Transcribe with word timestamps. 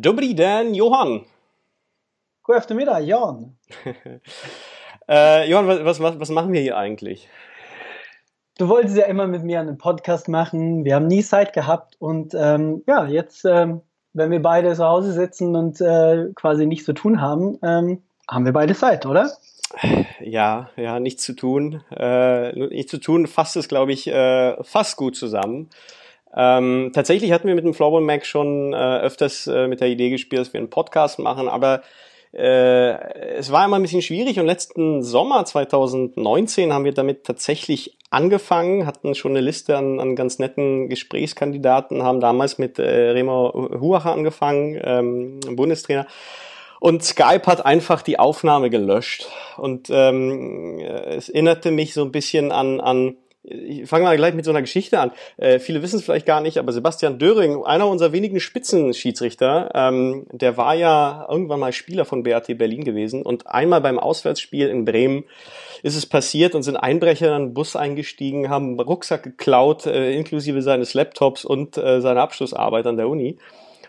Dobrý 0.00 0.32
den, 0.32 0.74
Johann. 0.74 1.24
God 2.44 2.56
eftermiddag, 2.56 3.00
Jan. 3.00 3.56
äh, 5.08 5.50
Johann, 5.50 5.66
was, 5.66 5.98
was, 5.98 6.20
was 6.20 6.30
machen 6.30 6.52
wir 6.52 6.60
hier 6.60 6.76
eigentlich? 6.76 7.28
Du 8.58 8.68
wolltest 8.68 8.96
ja 8.96 9.06
immer 9.06 9.26
mit 9.26 9.42
mir 9.42 9.58
einen 9.58 9.76
Podcast 9.76 10.28
machen. 10.28 10.84
Wir 10.84 10.94
haben 10.94 11.08
nie 11.08 11.24
Zeit 11.24 11.52
gehabt. 11.52 11.96
Und 11.98 12.32
ähm, 12.38 12.84
ja, 12.86 13.06
jetzt, 13.06 13.44
ähm, 13.44 13.80
wenn 14.12 14.30
wir 14.30 14.40
beide 14.40 14.72
zu 14.74 14.84
Hause 14.84 15.12
sitzen 15.12 15.56
und 15.56 15.80
äh, 15.80 16.26
quasi 16.36 16.66
nichts 16.66 16.84
zu 16.84 16.92
tun 16.92 17.20
haben, 17.20 17.58
ähm, 17.64 18.02
haben 18.30 18.44
wir 18.44 18.52
beide 18.52 18.76
Zeit, 18.76 19.04
oder? 19.04 19.32
Ja, 20.20 20.70
ja, 20.76 21.00
nichts 21.00 21.24
zu 21.24 21.32
tun. 21.32 21.82
Äh, 21.90 22.52
nichts 22.52 22.92
zu 22.92 22.98
tun 22.98 23.26
fasst 23.26 23.56
es, 23.56 23.66
glaube 23.66 23.92
ich, 23.92 24.06
äh, 24.06 24.62
fast 24.62 24.96
gut 24.96 25.16
zusammen. 25.16 25.70
Ähm, 26.36 26.90
tatsächlich 26.94 27.32
hatten 27.32 27.48
wir 27.48 27.54
mit 27.54 27.64
dem 27.64 27.74
Floorball 27.74 28.02
Mac 28.02 28.26
schon 28.26 28.72
äh, 28.72 28.76
öfters 28.76 29.46
äh, 29.46 29.66
mit 29.66 29.80
der 29.80 29.88
Idee 29.88 30.10
gespielt, 30.10 30.40
dass 30.40 30.52
wir 30.52 30.60
einen 30.60 30.70
Podcast 30.70 31.18
machen, 31.18 31.48
aber 31.48 31.82
äh, 32.32 33.36
es 33.36 33.50
war 33.50 33.64
immer 33.64 33.76
ein 33.76 33.82
bisschen 33.82 34.02
schwierig 34.02 34.38
und 34.38 34.46
letzten 34.46 35.02
Sommer 35.02 35.44
2019 35.44 36.72
haben 36.72 36.84
wir 36.84 36.92
damit 36.92 37.24
tatsächlich 37.24 37.96
angefangen, 38.10 38.86
hatten 38.86 39.14
schon 39.14 39.32
eine 39.32 39.40
Liste 39.40 39.76
an, 39.76 39.98
an 39.98 40.14
ganz 40.14 40.38
netten 40.38 40.88
Gesprächskandidaten, 40.88 42.02
haben 42.02 42.20
damals 42.20 42.58
mit 42.58 42.78
äh, 42.78 43.10
Remo 43.10 43.70
Huacher 43.80 44.12
angefangen, 44.12 44.78
ähm, 44.82 45.40
Bundestrainer. 45.40 46.06
Und 46.80 47.02
Skype 47.02 47.46
hat 47.46 47.66
einfach 47.66 48.02
die 48.02 48.18
Aufnahme 48.18 48.70
gelöscht. 48.70 49.26
Und 49.56 49.88
ähm, 49.90 50.78
es 50.78 51.28
erinnerte 51.28 51.72
mich 51.72 51.92
so 51.92 52.04
ein 52.04 52.12
bisschen 52.12 52.52
an, 52.52 52.80
an 52.80 53.16
ich 53.68 53.88
fange 53.88 54.04
mal 54.04 54.16
gleich 54.16 54.34
mit 54.34 54.44
so 54.44 54.50
einer 54.50 54.60
Geschichte 54.60 54.98
an. 54.98 55.12
Äh, 55.36 55.58
viele 55.58 55.82
wissen 55.82 55.96
es 55.96 56.04
vielleicht 56.04 56.26
gar 56.26 56.40
nicht, 56.40 56.58
aber 56.58 56.72
Sebastian 56.72 57.18
Döring, 57.18 57.64
einer 57.64 57.86
unserer 57.86 58.12
wenigen 58.12 58.40
Spitzenschiedsrichter, 58.40 59.70
ähm, 59.74 60.26
der 60.32 60.56
war 60.56 60.74
ja 60.74 61.26
irgendwann 61.28 61.60
mal 61.60 61.72
Spieler 61.72 62.04
von 62.04 62.22
BRT 62.22 62.58
Berlin 62.58 62.84
gewesen 62.84 63.22
und 63.22 63.46
einmal 63.46 63.80
beim 63.80 63.98
Auswärtsspiel 63.98 64.68
in 64.68 64.84
Bremen 64.84 65.24
ist 65.82 65.96
es 65.96 66.06
passiert 66.06 66.54
und 66.54 66.62
sind 66.62 66.76
Einbrecher 66.76 67.28
in 67.28 67.32
einen 67.32 67.54
Bus 67.54 67.76
eingestiegen, 67.76 68.48
haben 68.48 68.70
einen 68.70 68.80
Rucksack 68.80 69.22
geklaut, 69.22 69.86
äh, 69.86 70.12
inklusive 70.12 70.62
seines 70.62 70.94
Laptops 70.94 71.44
und 71.44 71.76
äh, 71.76 72.00
seiner 72.00 72.22
Abschlussarbeit 72.22 72.86
an 72.86 72.96
der 72.96 73.08
Uni. 73.08 73.36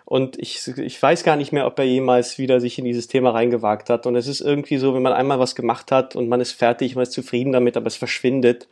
Und 0.05 0.39
ich, 0.39 0.67
ich 0.77 1.01
weiß 1.01 1.23
gar 1.23 1.35
nicht 1.35 1.51
mehr, 1.51 1.67
ob 1.67 1.77
er 1.77 1.85
jemals 1.85 2.39
wieder 2.39 2.59
sich 2.59 2.79
in 2.79 2.85
dieses 2.85 3.07
Thema 3.07 3.29
reingewagt 3.29 3.91
hat. 3.91 4.07
Und 4.07 4.15
es 4.15 4.25
ist 4.25 4.41
irgendwie 4.41 4.77
so, 4.77 4.95
wenn 4.95 5.03
man 5.03 5.13
einmal 5.13 5.39
was 5.39 5.53
gemacht 5.53 5.91
hat 5.91 6.15
und 6.15 6.27
man 6.27 6.41
ist 6.41 6.53
fertig, 6.53 6.95
man 6.95 7.03
ist 7.03 7.11
zufrieden 7.11 7.51
damit, 7.51 7.77
aber 7.77 7.85
es 7.85 7.95
verschwindet 7.95 8.67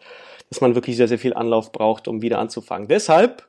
dass 0.50 0.62
man 0.62 0.76
wirklich 0.76 0.98
sehr, 0.98 1.08
sehr 1.08 1.20
viel 1.20 1.34
Anlauf 1.34 1.72
braucht, 1.72 2.08
um 2.08 2.22
wieder 2.22 2.40
anzufangen. 2.40 2.88
Deshalb 2.88 3.48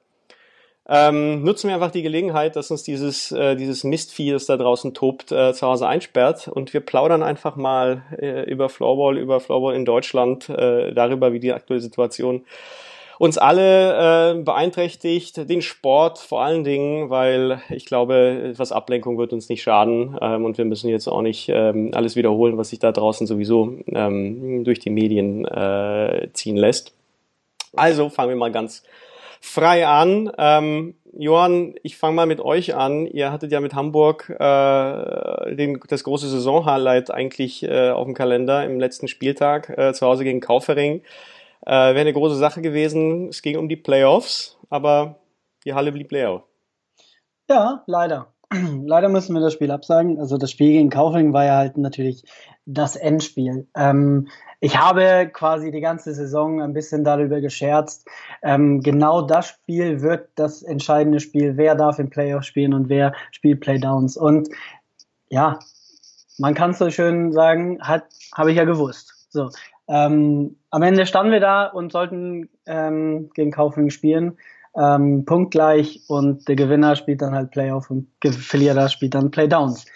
ähm, 0.91 1.45
nutzen 1.45 1.69
wir 1.69 1.75
einfach 1.75 1.91
die 1.91 2.03
Gelegenheit, 2.03 2.57
dass 2.57 2.71
uns 2.71 2.83
dieses, 2.83 3.31
äh, 3.31 3.57
dieses 3.57 3.85
Mistvieh, 3.85 4.31
das 4.31 4.47
da 4.47 4.57
draußen 4.57 4.95
tobt, 4.95 5.31
äh, 5.31 5.53
zu 5.53 5.67
Hause 5.67 5.87
einsperrt 5.87 6.49
und 6.49 6.73
wir 6.73 6.81
plaudern 6.81 7.23
einfach 7.23 7.57
mal 7.57 8.03
äh, 8.19 8.51
über 8.51 8.71
Floorball, 8.71 9.19
über 9.19 9.39
Floorball 9.39 9.75
in 9.75 9.85
Deutschland, 9.85 10.49
äh, 10.49 10.95
darüber, 10.95 11.35
wie 11.35 11.41
die 11.41 11.53
aktuelle 11.53 11.83
Situation 11.83 12.47
uns 13.19 13.37
alle 13.37 14.35
äh, 14.39 14.43
beeinträchtigt, 14.43 15.49
den 15.49 15.61
Sport 15.61 16.19
vor 16.19 16.43
allen 16.43 16.65
Dingen, 16.65 17.11
weil 17.11 17.61
ich 17.69 17.85
glaube, 17.85 18.51
etwas 18.51 18.73
Ablenkung 18.73 19.19
wird 19.19 19.33
uns 19.33 19.49
nicht 19.49 19.63
schaden 19.63 20.17
ähm, 20.21 20.45
und 20.45 20.57
wir 20.57 20.65
müssen 20.65 20.89
jetzt 20.89 21.09
auch 21.09 21.23
nicht 21.23 21.49
ähm, 21.49 21.91
alles 21.95 22.17
wiederholen, 22.17 22.57
was 22.57 22.71
sich 22.71 22.79
da 22.79 22.93
draußen 22.93 23.27
sowieso 23.27 23.75
ähm, 23.89 24.65
durch 24.65 24.79
die 24.79 24.91
Medien 24.91 25.45
äh, 25.45 26.29
ziehen 26.33 26.57
lässt. 26.57 26.95
Also 27.75 28.09
fangen 28.09 28.31
wir 28.31 28.37
mal 28.37 28.53
ganz 28.53 28.85
frei 29.41 29.87
an. 29.87 30.31
Ähm, 30.39 30.95
Johann, 31.13 31.75
ich 31.83 31.97
fange 31.97 32.15
mal 32.15 32.27
mit 32.27 32.41
euch 32.41 32.75
an. 32.75 33.07
Ihr 33.07 33.33
hattet 33.33 33.51
ja 33.51 33.61
mit 33.61 33.75
Hamburg 33.75 34.31
äh, 34.31 35.55
den, 35.57 35.81
das 35.89 36.05
große 36.05 36.29
Saisonhighlight 36.29 37.11
eigentlich 37.11 37.65
äh, 37.65 37.91
auf 37.91 38.05
dem 38.05 38.15
Kalender 38.15 38.65
im 38.65 38.79
letzten 38.79 39.09
Spieltag 39.09 39.77
äh, 39.77 39.93
zu 39.93 40.07
Hause 40.07 40.25
gegen 40.25 40.41
Kaufering. 40.41 41.03
Äh, 41.67 41.71
Wäre 41.71 42.01
eine 42.01 42.13
große 42.13 42.37
Sache 42.37 42.63
gewesen. 42.63 43.29
Es 43.29 43.43
ging 43.43 43.57
um 43.57 43.69
die 43.69 43.77
Playoffs, 43.77 44.59
aber 44.71 45.17
die 45.65 45.75
Halle 45.75 45.93
blieb 45.93 46.11
leer. 46.13 46.43
Ja, 47.49 47.83
leider. 47.87 48.33
Leider 48.85 49.11
müssen 49.11 49.35
wir 49.35 49.41
das 49.41 49.53
Spiel 49.53 49.71
absagen. 49.71 50.19
Also 50.19 50.39
das 50.39 50.51
Spiel 50.51 50.73
gegen 50.73 50.89
Kaufling 50.89 51.35
war 51.35 51.45
ja 51.45 51.57
halt 51.57 51.77
natürlich 51.77 52.25
das 52.65 52.97
Endspiel. 52.97 53.67
Ähm, 53.77 54.29
ich 54.61 54.79
habe 54.79 55.31
quasi 55.33 55.71
die 55.71 55.81
ganze 55.81 56.15
Saison 56.15 56.63
ein 56.63 56.73
bisschen 56.73 57.05
darüber 57.05 57.41
gescherzt. 57.41 58.09
Ähm, 58.43 58.81
genau 58.81 59.23
das 59.23 59.49
Spiel 59.49 60.01
wird 60.01 60.31
das 60.35 60.63
entscheidende 60.63 61.21
Spiel. 61.21 61.57
Wer 61.57 61.75
darf 61.75 61.99
im 61.99 62.09
Playoff 62.09 62.45
spielen 62.45 62.73
und 62.73 62.89
wer 62.89 63.13
spielt 63.33 63.61
Playdowns? 63.61 64.17
Und 64.17 64.49
ja, 65.29 65.59
man 66.39 66.55
kann 66.55 66.71
es 66.71 66.79
so 66.79 66.91
schön 66.91 67.33
sagen, 67.33 67.79
habe 67.83 68.51
ich 68.51 68.57
ja 68.57 68.65
gewusst. 68.65 69.27
So, 69.31 69.51
ähm, 69.89 70.57
am 70.71 70.83
Ende 70.83 71.07
standen 71.07 71.33
wir 71.33 71.41
da 71.41 71.67
und 71.67 71.93
sollten 71.93 72.51
ähm, 72.67 73.31
gegen 73.35 73.51
Kaufling 73.51 73.91
spielen. 73.91 74.39
Ähm, 74.77 75.25
punktgleich 75.25 76.03
und 76.09 76.47
der 76.47 76.55
Gewinner 76.55 76.95
spielt 76.95 77.23
dann 77.23 77.35
halt 77.35 77.51
Playoff 77.51 77.91
und 77.91 78.09
der 78.23 78.33
Verlierer 78.33 78.89
spielt 78.89 79.15
dann 79.15 79.31
Playdowns. 79.31 79.87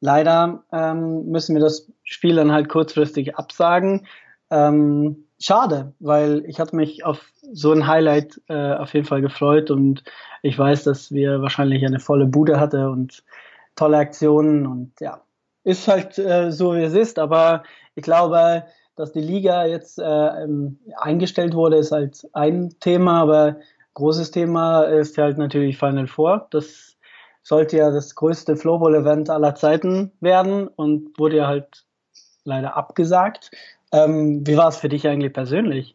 Leider 0.00 0.64
ähm, 0.72 1.26
müssen 1.26 1.54
wir 1.54 1.60
das 1.60 1.90
Spiel 2.04 2.36
dann 2.36 2.52
halt 2.52 2.68
kurzfristig 2.68 3.36
absagen. 3.36 4.06
Ähm, 4.50 5.26
schade, 5.40 5.92
weil 5.98 6.44
ich 6.46 6.60
hatte 6.60 6.76
mich 6.76 7.04
auf 7.04 7.20
so 7.52 7.72
ein 7.72 7.86
Highlight 7.86 8.40
äh, 8.48 8.74
auf 8.74 8.94
jeden 8.94 9.06
Fall 9.06 9.22
gefreut 9.22 9.70
und 9.70 10.04
ich 10.42 10.58
weiß, 10.58 10.84
dass 10.84 11.12
wir 11.12 11.42
wahrscheinlich 11.42 11.84
eine 11.84 12.00
volle 12.00 12.26
Bude 12.26 12.58
hatte 12.58 12.90
und 12.90 13.24
tolle 13.76 13.98
Aktionen 13.98 14.66
und 14.66 14.92
ja, 15.00 15.20
ist 15.64 15.88
halt 15.88 16.18
äh, 16.18 16.50
so 16.50 16.74
wie 16.74 16.82
es 16.82 16.94
ist, 16.94 17.18
aber 17.18 17.64
ich 17.94 18.02
glaube, 18.02 18.64
dass 18.96 19.12
die 19.12 19.20
Liga 19.20 19.66
jetzt 19.66 19.98
äh, 19.98 20.04
ähm, 20.04 20.78
eingestellt 20.96 21.54
wurde, 21.54 21.76
ist 21.76 21.92
halt 21.92 22.26
ein 22.32 22.74
Thema, 22.80 23.22
aber 23.22 23.56
großes 23.94 24.30
Thema 24.30 24.82
ist 24.82 25.16
halt 25.18 25.38
natürlich 25.38 25.78
Final 25.78 26.06
Four. 26.06 26.46
Das 26.50 26.96
sollte 27.42 27.76
ja 27.78 27.90
das 27.90 28.14
größte 28.14 28.56
Flowball-Event 28.56 29.30
aller 29.30 29.54
Zeiten 29.54 30.12
werden 30.20 30.68
und 30.68 31.18
wurde 31.18 31.38
ja 31.38 31.46
halt 31.46 31.84
leider 32.44 32.76
abgesagt. 32.76 33.50
Ähm, 33.92 34.46
wie 34.46 34.56
war 34.56 34.68
es 34.68 34.78
für 34.78 34.88
dich 34.88 35.06
eigentlich 35.06 35.32
persönlich? 35.32 35.94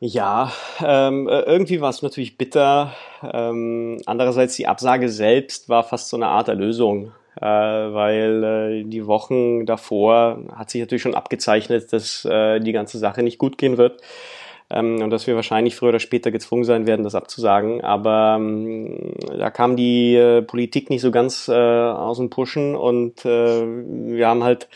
Ja, 0.00 0.52
ähm, 0.84 1.26
äh, 1.26 1.40
irgendwie 1.40 1.80
war 1.80 1.90
es 1.90 2.02
natürlich 2.02 2.36
bitter. 2.36 2.92
Ähm, 3.22 4.00
andererseits 4.06 4.56
die 4.56 4.66
Absage 4.66 5.08
selbst 5.08 5.68
war 5.68 5.84
fast 5.84 6.10
so 6.10 6.16
eine 6.16 6.28
Art 6.28 6.48
Erlösung 6.48 7.06
äh, 7.06 7.10
weil 7.40 8.44
äh, 8.44 8.84
die 8.84 9.06
Wochen 9.06 9.66
davor 9.66 10.38
hat 10.54 10.70
sich 10.70 10.80
natürlich 10.80 11.02
schon 11.02 11.14
abgezeichnet, 11.14 11.92
dass 11.92 12.24
äh, 12.24 12.60
die 12.60 12.72
ganze 12.72 12.98
Sache 12.98 13.22
nicht 13.22 13.38
gut 13.38 13.58
gehen 13.58 13.76
wird 13.76 14.00
ähm, 14.70 15.02
und 15.02 15.10
dass 15.10 15.26
wir 15.26 15.36
wahrscheinlich 15.36 15.76
früher 15.76 15.90
oder 15.90 16.00
später 16.00 16.30
gezwungen 16.30 16.64
sein 16.64 16.86
werden, 16.86 17.04
das 17.04 17.14
abzusagen. 17.14 17.82
Aber 17.82 18.36
ähm, 18.38 19.14
da 19.38 19.50
kam 19.50 19.76
die 19.76 20.16
äh, 20.16 20.42
Politik 20.42 20.90
nicht 20.90 21.02
so 21.02 21.10
ganz 21.10 21.48
äh, 21.48 21.52
aus 21.52 22.18
dem 22.18 22.30
Pushen 22.30 22.74
und 22.74 23.24
äh, 23.24 23.64
wir 23.66 24.28
haben 24.28 24.44
halt 24.44 24.68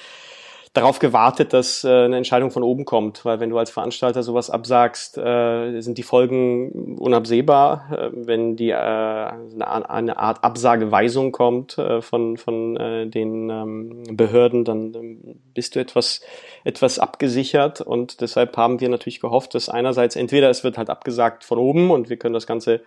darauf 0.72 1.00
gewartet, 1.00 1.52
dass 1.52 1.82
äh, 1.82 1.88
eine 1.88 2.16
Entscheidung 2.16 2.52
von 2.52 2.62
oben 2.62 2.84
kommt, 2.84 3.24
weil 3.24 3.40
wenn 3.40 3.50
du 3.50 3.58
als 3.58 3.70
Veranstalter 3.70 4.22
sowas 4.22 4.50
absagst, 4.50 5.18
äh, 5.18 5.80
sind 5.80 5.98
die 5.98 6.04
Folgen 6.04 6.96
unabsehbar. 6.96 7.88
Äh, 7.90 8.10
wenn 8.12 8.54
die 8.54 8.70
äh, 8.70 8.74
eine, 8.74 9.90
eine 9.90 10.18
Art 10.18 10.44
Absageweisung 10.44 11.32
kommt 11.32 11.76
äh, 11.78 12.00
von 12.02 12.36
von 12.36 12.76
äh, 12.76 13.06
den 13.08 13.50
ähm, 13.50 14.04
Behörden, 14.16 14.64
dann 14.64 14.94
ähm, 14.94 15.40
bist 15.54 15.74
du 15.74 15.80
etwas 15.80 16.20
etwas 16.62 17.00
abgesichert 17.00 17.80
und 17.80 18.20
deshalb 18.20 18.56
haben 18.56 18.80
wir 18.80 18.88
natürlich 18.88 19.20
gehofft, 19.20 19.54
dass 19.56 19.68
einerseits 19.68 20.14
entweder 20.14 20.50
es 20.50 20.62
wird 20.62 20.78
halt 20.78 20.88
abgesagt 20.88 21.42
von 21.42 21.58
oben 21.58 21.90
und 21.90 22.10
wir 22.10 22.16
können 22.16 22.34
das 22.34 22.46
Ganze 22.46 22.80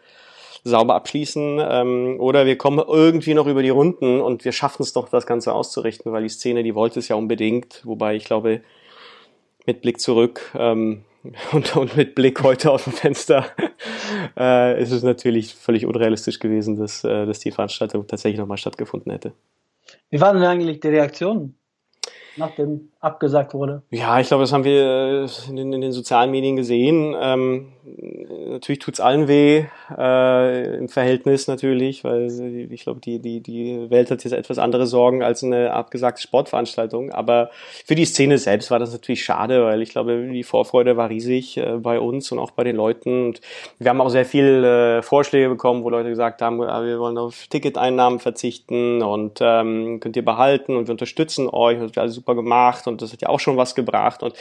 sauber 0.63 0.95
abschließen 0.95 1.59
ähm, 1.61 2.15
oder 2.19 2.45
wir 2.45 2.57
kommen 2.57 2.83
irgendwie 2.87 3.33
noch 3.33 3.47
über 3.47 3.61
die 3.61 3.69
Runden 3.69 4.21
und 4.21 4.45
wir 4.45 4.51
schaffen 4.51 4.83
es 4.83 4.93
doch, 4.93 5.09
das 5.09 5.25
Ganze 5.25 5.53
auszurichten, 5.53 6.11
weil 6.11 6.23
die 6.23 6.29
Szene, 6.29 6.63
die 6.63 6.75
wollte 6.75 6.99
es 6.99 7.07
ja 7.07 7.15
unbedingt, 7.15 7.81
wobei 7.83 8.15
ich 8.15 8.25
glaube, 8.25 8.61
mit 9.65 9.81
Blick 9.81 9.99
zurück 9.99 10.51
ähm, 10.55 11.03
und, 11.51 11.75
und 11.75 11.97
mit 11.97 12.15
Blick 12.15 12.43
heute 12.43 12.71
aus 12.71 12.85
dem 12.85 12.93
Fenster 12.93 13.45
äh, 14.37 14.81
ist 14.81 14.91
es 14.91 15.03
natürlich 15.03 15.53
völlig 15.53 15.85
unrealistisch 15.85 16.39
gewesen, 16.39 16.77
dass, 16.77 17.03
äh, 17.03 17.25
dass 17.25 17.39
die 17.39 17.51
Veranstaltung 17.51 18.07
tatsächlich 18.07 18.39
nochmal 18.39 18.57
stattgefunden 18.57 19.11
hätte. 19.11 19.33
Wie 20.09 20.21
waren 20.21 20.37
denn 20.37 20.45
eigentlich 20.45 20.79
die 20.79 20.87
Reaktionen? 20.87 21.57
nachdem 22.35 22.91
abgesagt 23.03 23.53
wurde. 23.53 23.83
Ja, 23.91 24.19
ich 24.19 24.27
glaube, 24.27 24.43
das 24.43 24.53
haben 24.53 24.63
wir 24.63 25.25
äh, 25.25 25.49
in, 25.49 25.73
in 25.73 25.81
den 25.81 25.91
sozialen 25.91 26.31
Medien 26.31 26.55
gesehen. 26.55 27.13
Ähm, 27.19 27.73
natürlich 28.49 28.79
tut's 28.79 29.01
allen 29.01 29.27
weh, 29.27 29.65
äh, 29.97 30.77
im 30.77 30.87
Verhältnis 30.87 31.47
natürlich, 31.47 32.03
weil 32.03 32.27
ich 32.71 32.83
glaube, 32.83 33.01
die, 33.01 33.19
die, 33.19 33.41
die 33.41 33.89
Welt 33.89 34.09
hat 34.09 34.23
jetzt 34.23 34.33
etwas 34.33 34.57
andere 34.57 34.87
Sorgen 34.87 35.21
als 35.21 35.43
eine 35.43 35.73
abgesagte 35.73 36.21
Sportveranstaltung. 36.21 37.11
Aber 37.11 37.49
für 37.85 37.95
die 37.95 38.05
Szene 38.05 38.37
selbst 38.37 38.71
war 38.71 38.79
das 38.79 38.93
natürlich 38.93 39.23
schade, 39.23 39.65
weil 39.65 39.81
ich 39.81 39.89
glaube, 39.89 40.29
die 40.31 40.43
Vorfreude 40.43 40.95
war 40.95 41.09
riesig 41.09 41.57
äh, 41.57 41.77
bei 41.77 41.99
uns 41.99 42.31
und 42.31 42.39
auch 42.39 42.51
bei 42.51 42.63
den 42.63 42.77
Leuten. 42.77 43.27
Und 43.27 43.41
wir 43.79 43.89
haben 43.89 43.99
auch 43.99 44.09
sehr 44.09 44.25
viele 44.25 44.99
äh, 44.99 45.01
Vorschläge 45.01 45.49
bekommen, 45.49 45.83
wo 45.83 45.89
Leute 45.89 46.09
gesagt 46.09 46.41
haben, 46.41 46.61
ah, 46.61 46.85
wir 46.85 46.99
wollen 46.99 47.17
auf 47.17 47.47
Ticketeinnahmen 47.47 48.19
verzichten 48.19 49.01
und 49.01 49.39
ähm, 49.41 49.99
könnt 49.99 50.15
ihr 50.15 50.23
behalten 50.23 50.77
und 50.77 50.87
wir 50.87 50.93
unterstützen 50.93 51.49
euch. 51.49 51.79
Das 51.79 51.87
wird 51.87 51.97
alles 51.97 52.15
super 52.15 52.35
gemacht 52.35 52.87
und 52.87 52.92
das 53.01 53.13
hat 53.13 53.21
ja 53.21 53.29
auch 53.29 53.39
schon 53.39 53.57
was 53.57 53.75
gebracht. 53.75 54.23
Und 54.23 54.35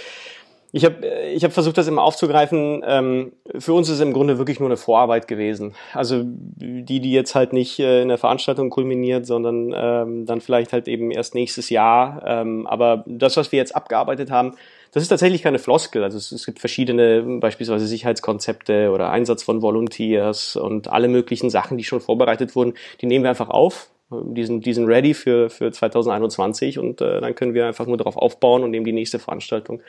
ich 0.75 0.87
habe 0.87 1.07
ich 1.35 1.45
hab 1.45 1.53
versucht, 1.53 1.77
das 1.77 1.87
immer 1.87 2.03
aufzugreifen. 2.03 2.83
Ähm, 2.87 3.33
für 3.59 3.75
uns 3.75 3.91
ist 3.91 3.97
es 3.97 4.01
im 4.01 4.15
Grunde 4.15 4.39
wirklich 4.39 4.59
nur 4.59 4.71
eine 4.71 4.79
Vorarbeit 4.79 5.29
gewesen. 5.29 5.75
Also 5.93 6.23
die, 6.25 7.01
die 7.01 7.13
jetzt 7.13 7.35
halt 7.35 7.53
nicht 7.53 7.79
äh, 7.79 8.01
in 8.01 8.09
der 8.09 8.17
Veranstaltung 8.17 8.71
kulminiert, 8.71 9.27
sondern 9.27 9.75
ähm, 9.77 10.25
dann 10.25 10.41
vielleicht 10.41 10.73
halt 10.73 10.89
eben 10.89 11.11
erst 11.11 11.35
nächstes 11.35 11.69
Jahr. 11.69 12.23
Ähm, 12.27 12.67
aber 12.67 13.05
das, 13.07 13.37
was 13.37 13.53
wir 13.53 13.59
jetzt 13.59 13.77
abgearbeitet 13.77 14.31
haben, 14.31 14.55
das 14.93 15.03
ist 15.03 15.11
tatsächlich 15.11 15.43
keine 15.43 15.59
Floskel. 15.59 16.05
Also 16.05 16.17
es, 16.17 16.33
es 16.33 16.47
gibt 16.47 16.59
verschiedene, 16.59 17.23
beispielsweise 17.39 17.87
Sicherheitskonzepte 17.87 18.91
oder 18.91 19.11
Einsatz 19.11 19.43
von 19.43 19.61
Volunteers 19.61 20.57
und 20.57 20.89
alle 20.89 21.09
möglichen 21.09 21.51
Sachen, 21.51 21.77
die 21.77 21.85
schon 21.85 22.01
vorbereitet 22.01 22.57
wurden, 22.57 22.75
die 23.03 23.07
nehmen 23.07 23.25
wir 23.25 23.31
einfach 23.31 23.51
auf 23.51 23.92
diesen, 24.25 24.61
diesen 24.61 24.87
ready 24.87 25.15
für, 25.15 25.51
für 25.51 25.71
2021 25.71 26.79
und 26.79 27.01
äh, 27.01 27.21
dann 27.21 27.35
können 27.35 27.55
wir 27.55 27.67
einfach 27.67 27.87
nur 27.87 27.97
darauf 27.97 28.17
aufbauen 28.17 28.63
und 28.65 28.75
eben 28.75 28.85
die 28.85 28.93
nächste 28.93 29.19
Veranstaltung 29.19 29.83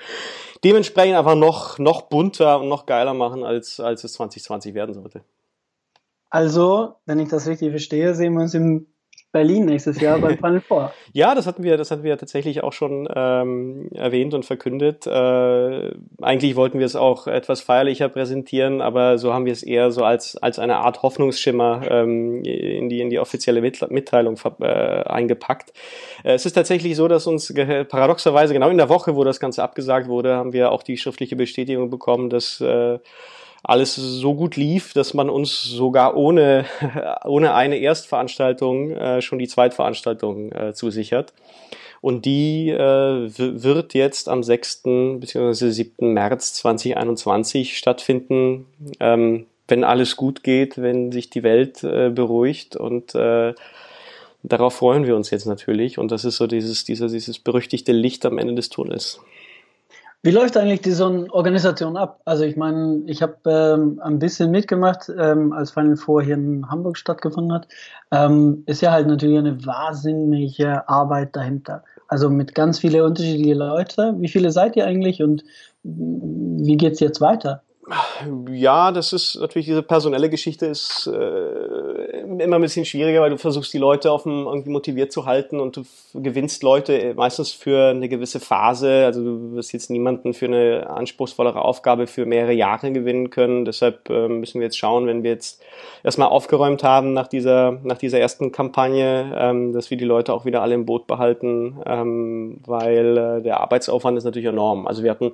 dementsprechend 0.64 1.16
einfach 1.16 1.36
noch, 1.36 1.78
noch 1.80 2.04
bunter 2.04 2.60
und 2.60 2.70
noch 2.70 2.86
geiler 2.86 3.14
machen, 3.14 3.44
als, 3.44 3.80
als 3.80 4.04
es 4.04 4.14
2020 4.14 4.74
werden 4.74 4.94
sollte. 4.94 5.24
Also, 6.30 6.96
wenn 7.06 7.20
ich 7.20 7.30
das 7.30 7.48
richtig 7.48 7.70
verstehe, 7.70 8.16
sehen 8.16 8.34
wir 8.34 8.42
uns 8.42 8.54
im 8.54 8.88
Berlin 9.34 9.66
nächstes 9.66 10.00
Jahr 10.00 10.20
beim 10.20 10.38
Final 10.38 10.62
Four. 10.62 10.94
ja, 11.12 11.34
das 11.34 11.48
hatten 11.48 11.64
wir, 11.64 11.76
das 11.76 11.90
hatten 11.90 12.04
wir 12.04 12.18
tatsächlich 12.20 12.64
auch 12.64 12.72
schon 12.72 13.10
ähm, 13.14 13.90
erwähnt 13.94 14.36
und 14.36 14.46
verkündet. 14.46 15.08
Äh, 15.08 15.92
eigentlich 16.22 16.56
wollten 16.56 16.78
wir 16.78 16.86
es 16.86 16.96
auch 16.96 17.26
etwas 17.26 17.62
feierlicher 17.62 18.10
präsentieren, 18.10 18.80
aber 18.80 19.18
so 19.18 19.34
haben 19.34 19.46
wir 19.46 19.52
es 19.52 19.64
eher 19.64 19.92
so 19.92 20.06
als 20.06 20.38
als 20.38 20.60
eine 20.60 20.78
Art 20.78 21.02
Hoffnungsschimmer 21.02 21.82
ähm, 21.90 22.44
in 22.46 22.90
die 22.90 23.02
in 23.02 23.10
die 23.10 23.18
offizielle 23.18 23.62
Mitteilung 23.62 24.38
äh, 24.62 24.66
eingepackt. 24.66 25.74
Äh, 26.24 26.34
es 26.34 26.46
ist 26.46 26.54
tatsächlich 26.54 26.96
so, 26.96 27.08
dass 27.08 27.26
uns 27.26 27.52
paradoxerweise 27.90 28.54
genau 28.54 28.70
in 28.70 28.78
der 28.78 28.90
Woche, 28.90 29.16
wo 29.16 29.24
das 29.24 29.40
Ganze 29.40 29.64
abgesagt 29.64 30.08
wurde, 30.08 30.36
haben 30.36 30.54
wir 30.54 30.72
auch 30.72 30.84
die 30.84 30.98
schriftliche 30.98 31.36
Bestätigung 31.36 31.90
bekommen, 31.90 32.30
dass 32.30 32.62
äh, 32.62 33.00
alles 33.64 33.96
so 33.96 34.36
gut 34.36 34.58
lief, 34.58 34.94
dass 34.94 35.14
man 35.14 35.30
uns 35.30 35.64
sogar 35.64 36.16
ohne, 36.18 36.66
ohne 37.26 37.54
eine 37.54 37.78
Erstveranstaltung 37.78 38.92
äh, 38.92 39.22
schon 39.22 39.40
die 39.40 39.48
Zweitveranstaltung 39.48 40.52
äh, 40.52 40.74
zusichert. 40.74 41.34
Und 42.02 42.26
die 42.26 42.70
äh, 42.70 43.30
wird 43.38 43.94
jetzt 43.94 44.28
am 44.28 44.44
6. 44.44 44.84
bzw. 45.20 45.70
7. 45.70 46.14
März 46.14 46.54
2021 46.56 47.78
stattfinden, 47.78 48.66
ähm, 49.00 49.46
wenn 49.70 49.86
alles 49.86 50.18
gut 50.18 50.44
geht, 50.44 50.82
wenn 50.82 51.14
sich 51.14 51.30
die 51.30 51.44
Welt 51.44 51.82
äh, 51.86 52.10
beruhigt 52.10 52.76
und 52.76 53.16
äh, 53.16 53.54
darauf 54.44 54.74
freuen 54.74 55.08
wir 55.08 55.16
uns 55.16 55.30
jetzt 55.30 55.46
natürlich. 55.46 55.98
Und 55.98 56.12
das 56.12 56.26
ist 56.26 56.36
so 56.36 56.46
dieses, 56.48 56.84
dieses, 56.84 57.14
dieses 57.14 57.40
berüchtigte 57.40 57.94
Licht 57.94 58.26
am 58.26 58.38
Ende 58.38 58.56
des 58.56 58.68
Tunnels. 58.68 59.22
Wie 60.26 60.32
läuft 60.32 60.56
eigentlich 60.56 60.82
diese 60.82 61.06
Organisation 61.34 61.98
ab? 61.98 62.22
Also 62.24 62.46
ich 62.46 62.56
meine, 62.56 63.02
ich 63.08 63.22
habe 63.22 63.36
ähm, 63.46 64.00
ein 64.02 64.20
bisschen 64.20 64.52
mitgemacht, 64.52 65.12
ähm, 65.20 65.52
als 65.52 65.72
Final 65.72 65.98
Four 65.98 66.24
hier 66.24 66.36
in 66.36 66.66
Hamburg 66.70 66.98
stattgefunden 66.98 67.52
hat. 67.52 67.68
Ähm, 68.10 68.64
ist 68.66 68.82
ja 68.82 68.92
halt 68.92 69.08
natürlich 69.08 69.38
eine 69.38 69.66
wahnsinnige 69.66 70.88
Arbeit 70.88 71.36
dahinter. 71.36 71.84
Also 72.08 72.30
mit 72.30 72.56
ganz 72.56 72.80
viele 72.80 73.04
unterschiedliche 73.04 73.54
Leute. 73.54 74.16
Wie 74.18 74.30
viele 74.30 74.52
seid 74.52 74.78
ihr 74.78 74.86
eigentlich 74.86 75.22
und 75.22 75.44
wie 75.84 76.78
geht's 76.78 77.02
jetzt 77.02 77.20
weiter? 77.20 77.62
Ja, 78.50 78.94
das 78.94 79.12
ist 79.12 79.36
natürlich 79.36 79.66
diese 79.66 79.84
personelle 79.84 80.30
Geschichte 80.30 80.68
ist 80.68 81.06
äh, 81.06 82.23
immer 82.40 82.58
ein 82.58 82.62
bisschen 82.62 82.86
schwieriger, 82.86 83.22
weil 83.22 83.30
du 83.30 83.38
versuchst 83.38 83.74
die 83.74 83.78
Leute 83.78 84.12
auf 84.12 84.24
dem, 84.24 84.46
irgendwie 84.46 84.70
motiviert 84.70 85.12
zu 85.12 85.26
halten 85.26 85.60
und 85.60 85.78
du 85.78 85.84
gewinnst 86.14 86.64
Leute 86.64 87.00
äh, 87.00 87.14
meistens 87.14 87.52
für 87.52 87.90
eine 87.90 88.10
gewisse 88.10 88.40
Phase. 88.40 89.06
Also 89.06 89.24
du 89.24 89.56
wirst 89.56 89.74
jetzt 89.74 89.90
niemanden 89.90 90.34
für 90.34 90.46
eine 90.46 90.90
anspruchsvollere 90.90 91.62
Aufgabe 91.62 92.08
für 92.08 92.26
mehrere 92.26 92.54
Jahre 92.54 92.92
gewinnen 92.92 93.30
können. 93.30 93.66
Deshalb 93.66 94.10
äh, 94.10 94.28
müssen 94.28 94.60
wir 94.60 94.66
jetzt 94.66 94.78
schauen, 94.78 95.08
wenn 95.08 95.24
wir 95.24 95.32
jetzt 95.32 95.62
erstmal 96.04 96.30
aufgeräumt 96.30 96.84
haben 96.84 97.14
nach 97.14 97.28
dieser 97.28 97.80
nach 97.84 97.98
dieser 97.98 98.20
ersten 98.20 98.52
Kampagne, 98.52 99.36
ähm, 99.38 99.74
dass 99.74 99.90
wir 99.90 99.98
die 99.98 100.06
Leute 100.06 100.34
auch 100.34 100.46
wieder 100.46 100.62
alle 100.62 100.76
im 100.76 100.86
Boot 100.86 101.08
behalten, 101.08 101.78
ähm, 101.86 102.58
weil 102.66 103.18
äh, 103.18 103.42
der 103.42 103.60
Arbeitsaufwand 103.60 104.18
ist 104.18 104.24
natürlich 104.24 104.48
enorm. 104.48 104.88
Also 104.88 105.04
wir 105.04 105.12
hatten 105.12 105.34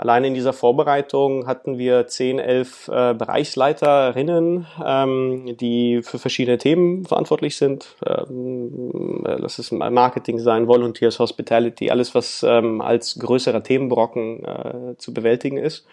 Allein 0.00 0.24
in 0.24 0.32
dieser 0.32 0.54
Vorbereitung 0.54 1.46
hatten 1.46 1.76
wir 1.76 2.06
zehn, 2.06 2.38
elf 2.38 2.88
äh, 2.88 3.12
Bereichsleiterinnen, 3.12 4.66
ähm, 4.82 5.58
die 5.60 6.00
für 6.02 6.18
verschiedene 6.18 6.56
Themen 6.56 7.04
verantwortlich 7.04 7.58
sind. 7.58 7.96
Ähm, 8.06 9.22
äh, 9.26 9.34
lass 9.36 9.58
es 9.58 9.70
Marketing 9.72 10.38
sein, 10.38 10.68
Volunteers, 10.68 11.18
Hospitality, 11.18 11.90
alles, 11.90 12.14
was 12.14 12.42
ähm, 12.42 12.80
als 12.80 13.18
größerer 13.18 13.62
Themenbrocken 13.62 14.42
äh, 14.42 14.96
zu 14.96 15.12
bewältigen 15.12 15.58
ist. 15.58 15.86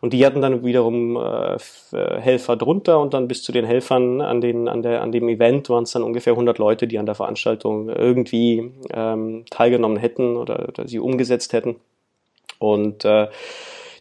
Und 0.00 0.12
die 0.14 0.26
hatten 0.26 0.42
dann 0.42 0.64
wiederum 0.64 1.16
äh, 1.16 1.54
äh, 1.92 2.20
Helfer 2.20 2.56
drunter 2.56 2.98
und 2.98 3.14
dann 3.14 3.28
bis 3.28 3.44
zu 3.44 3.52
den 3.52 3.64
Helfern 3.64 4.20
an, 4.20 4.40
den, 4.40 4.66
an, 4.66 4.82
der, 4.82 5.00
an 5.00 5.12
dem 5.12 5.28
Event 5.28 5.70
waren 5.70 5.84
es 5.84 5.92
dann 5.92 6.02
ungefähr 6.02 6.32
100 6.32 6.58
Leute, 6.58 6.88
die 6.88 6.98
an 6.98 7.06
der 7.06 7.14
Veranstaltung 7.14 7.88
irgendwie 7.88 8.72
ähm, 8.92 9.44
teilgenommen 9.48 9.96
hätten 9.96 10.36
oder, 10.36 10.68
oder 10.70 10.88
sie 10.88 10.98
umgesetzt 10.98 11.52
hätten. 11.52 11.76
Und 12.64 13.04
äh, 13.04 13.28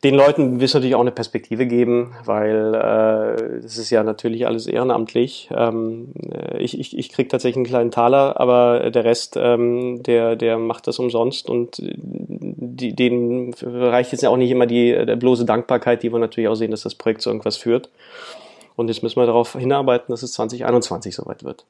den 0.03 0.15
Leuten 0.15 0.59
will 0.59 0.65
es 0.65 0.73
natürlich 0.73 0.95
auch 0.95 1.01
eine 1.01 1.11
Perspektive 1.11 1.65
geben, 1.65 2.13
weil 2.25 2.75
äh, 2.75 3.61
das 3.61 3.77
ist 3.77 3.89
ja 3.89 4.03
natürlich 4.03 4.45
alles 4.45 4.67
ehrenamtlich. 4.67 5.49
Ähm, 5.55 6.09
äh, 6.29 6.61
ich 6.61 6.77
ich, 6.77 6.97
ich 6.97 7.09
kriege 7.09 7.29
tatsächlich 7.29 7.57
einen 7.57 7.65
kleinen 7.65 7.91
Taler, 7.91 8.39
aber 8.39 8.89
der 8.89 9.05
Rest, 9.05 9.37
ähm, 9.37 10.03
der, 10.03 10.35
der 10.35 10.57
macht 10.57 10.87
das 10.87 10.99
umsonst 10.99 11.49
und 11.49 11.81
die, 11.81 12.93
denen 12.93 13.53
reicht 13.61 14.11
jetzt 14.11 14.23
ja 14.23 14.29
auch 14.29 14.37
nicht 14.37 14.51
immer 14.51 14.65
die 14.65 14.91
der 14.91 15.15
bloße 15.15 15.45
Dankbarkeit, 15.45 16.03
die 16.03 16.11
wir 16.11 16.19
natürlich 16.19 16.49
auch 16.49 16.55
sehen, 16.55 16.71
dass 16.71 16.83
das 16.83 16.95
Projekt 16.95 17.21
zu 17.21 17.29
irgendwas 17.29 17.55
führt. 17.55 17.89
Und 18.75 18.89
jetzt 18.89 19.03
müssen 19.03 19.21
wir 19.21 19.25
darauf 19.25 19.53
hinarbeiten, 19.53 20.11
dass 20.11 20.23
es 20.23 20.33
2021 20.33 21.15
soweit 21.15 21.43
wird. 21.43 21.65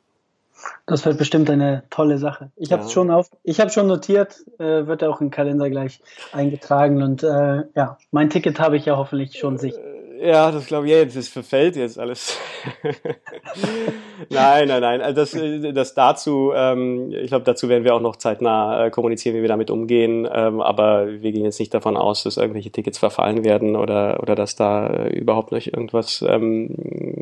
Das 0.86 1.06
wird 1.06 1.18
bestimmt 1.18 1.50
eine 1.50 1.84
tolle 1.90 2.18
Sache. 2.18 2.52
Ich 2.56 2.72
habe 2.72 2.84
es 2.84 2.92
schon 2.92 3.10
auf, 3.10 3.30
ich 3.44 3.60
habe 3.60 3.70
schon 3.70 3.88
notiert, 3.88 4.44
äh, 4.60 4.88
wird 4.88 5.04
auch 5.04 5.22
im 5.22 5.30
Kalender 5.30 5.70
gleich 5.70 6.02
eingetragen 6.32 7.02
und 7.02 7.24
äh, 7.24 7.64
ja, 7.76 7.98
mein 8.12 8.30
Ticket 8.30 8.60
habe 8.60 8.78
ich 8.78 8.86
ja 8.86 8.98
hoffentlich 8.98 9.38
schon 9.38 9.58
sicher. 9.58 9.80
Ja, 10.24 10.52
das 10.52 10.68
glaube 10.68 10.86
ich, 10.88 10.94
ja, 10.94 11.04
das 11.04 11.28
verfällt 11.28 11.76
jetzt 11.76 12.00
alles. 12.00 12.38
nein, 14.30 14.70
nein, 14.70 14.82
nein. 14.82 15.02
Also 15.02 15.20
das, 15.20 15.76
das 15.76 15.94
dazu, 15.96 16.54
ähm, 16.56 17.12
ich 17.12 17.28
glaube, 17.28 17.44
dazu 17.44 17.68
werden 17.68 17.84
wir 17.84 17.94
auch 17.94 18.00
noch 18.00 18.16
zeitnah 18.16 18.86
äh, 18.86 18.90
kommunizieren, 18.90 19.36
wie 19.36 19.42
wir 19.42 19.50
damit 19.50 19.70
umgehen. 19.70 20.26
Ähm, 20.32 20.62
aber 20.62 21.22
wir 21.22 21.34
gehen 21.34 21.44
jetzt 21.44 21.60
nicht 21.60 21.74
davon 21.74 21.98
aus, 21.98 22.24
dass 22.24 22.38
irgendwelche 22.38 22.72
Tickets 22.72 23.00
verfallen 23.00 23.44
werden 23.44 23.76
oder, 23.76 24.22
oder 24.22 24.36
dass 24.36 24.56
da 24.56 24.88
äh, 24.88 25.10
überhaupt 25.10 25.52
noch 25.52 25.66
irgendwas, 25.66 26.24
ähm, 26.26 26.70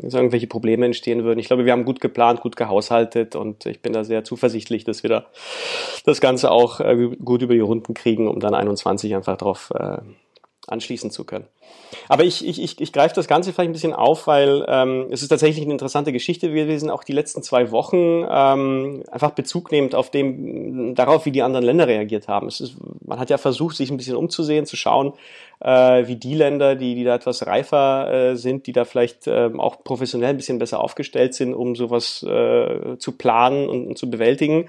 irgendwelche 0.02 0.46
Probleme 0.46 0.86
entstehen 0.86 1.24
würden. 1.24 1.40
Ich 1.40 1.48
glaube, 1.48 1.64
wir 1.64 1.72
haben 1.72 1.84
gut 1.84 2.00
geplant, 2.00 2.40
gut 2.40 2.54
gehaushaltet 2.54 3.34
und 3.34 3.66
ich 3.66 3.82
bin 3.82 3.92
da 3.92 4.04
sehr 4.04 4.22
zuversichtlich, 4.22 4.84
dass 4.84 5.02
wir 5.02 5.10
da 5.10 5.26
das 6.04 6.20
Ganze 6.20 6.52
auch 6.52 6.78
äh, 6.78 7.08
gut 7.24 7.42
über 7.42 7.54
die 7.54 7.60
Runden 7.60 7.94
kriegen, 7.94 8.28
um 8.28 8.38
dann 8.38 8.54
21 8.54 9.16
einfach 9.16 9.38
drauf 9.38 9.72
äh, 9.76 9.98
anschließen 10.68 11.10
zu 11.10 11.24
können. 11.24 11.46
Aber 12.08 12.24
ich, 12.24 12.46
ich, 12.46 12.62
ich, 12.62 12.80
ich 12.80 12.92
greife 12.92 13.14
das 13.14 13.28
Ganze 13.28 13.52
vielleicht 13.52 13.70
ein 13.70 13.72
bisschen 13.72 13.92
auf, 13.92 14.26
weil 14.26 14.64
ähm, 14.68 15.06
es 15.10 15.22
ist 15.22 15.28
tatsächlich 15.28 15.64
eine 15.64 15.72
interessante 15.72 16.12
Geschichte 16.12 16.50
gewesen, 16.52 16.90
auch 16.90 17.04
die 17.04 17.12
letzten 17.12 17.42
zwei 17.42 17.70
Wochen, 17.70 18.24
ähm, 18.28 19.02
einfach 19.10 19.30
Bezug 19.32 19.72
nehmend 19.72 19.94
auf 19.94 20.10
dem, 20.10 20.94
darauf, 20.94 21.26
wie 21.26 21.32
die 21.32 21.42
anderen 21.42 21.64
Länder 21.64 21.86
reagiert 21.86 22.28
haben. 22.28 22.46
Es 22.46 22.60
ist, 22.60 22.76
man 23.04 23.18
hat 23.18 23.30
ja 23.30 23.38
versucht, 23.38 23.76
sich 23.76 23.90
ein 23.90 23.96
bisschen 23.96 24.16
umzusehen, 24.16 24.66
zu 24.66 24.76
schauen, 24.76 25.12
äh, 25.60 26.06
wie 26.06 26.16
die 26.16 26.34
Länder, 26.34 26.76
die, 26.76 26.94
die 26.94 27.04
da 27.04 27.14
etwas 27.14 27.46
reifer 27.46 28.12
äh, 28.12 28.36
sind, 28.36 28.66
die 28.66 28.72
da 28.72 28.84
vielleicht 28.84 29.26
äh, 29.26 29.50
auch 29.58 29.82
professionell 29.84 30.30
ein 30.30 30.36
bisschen 30.36 30.58
besser 30.58 30.80
aufgestellt 30.80 31.34
sind, 31.34 31.54
um 31.54 31.74
sowas 31.76 32.22
äh, 32.22 32.96
zu 32.98 33.12
planen 33.12 33.68
und, 33.68 33.86
und 33.88 33.98
zu 33.98 34.10
bewältigen 34.10 34.68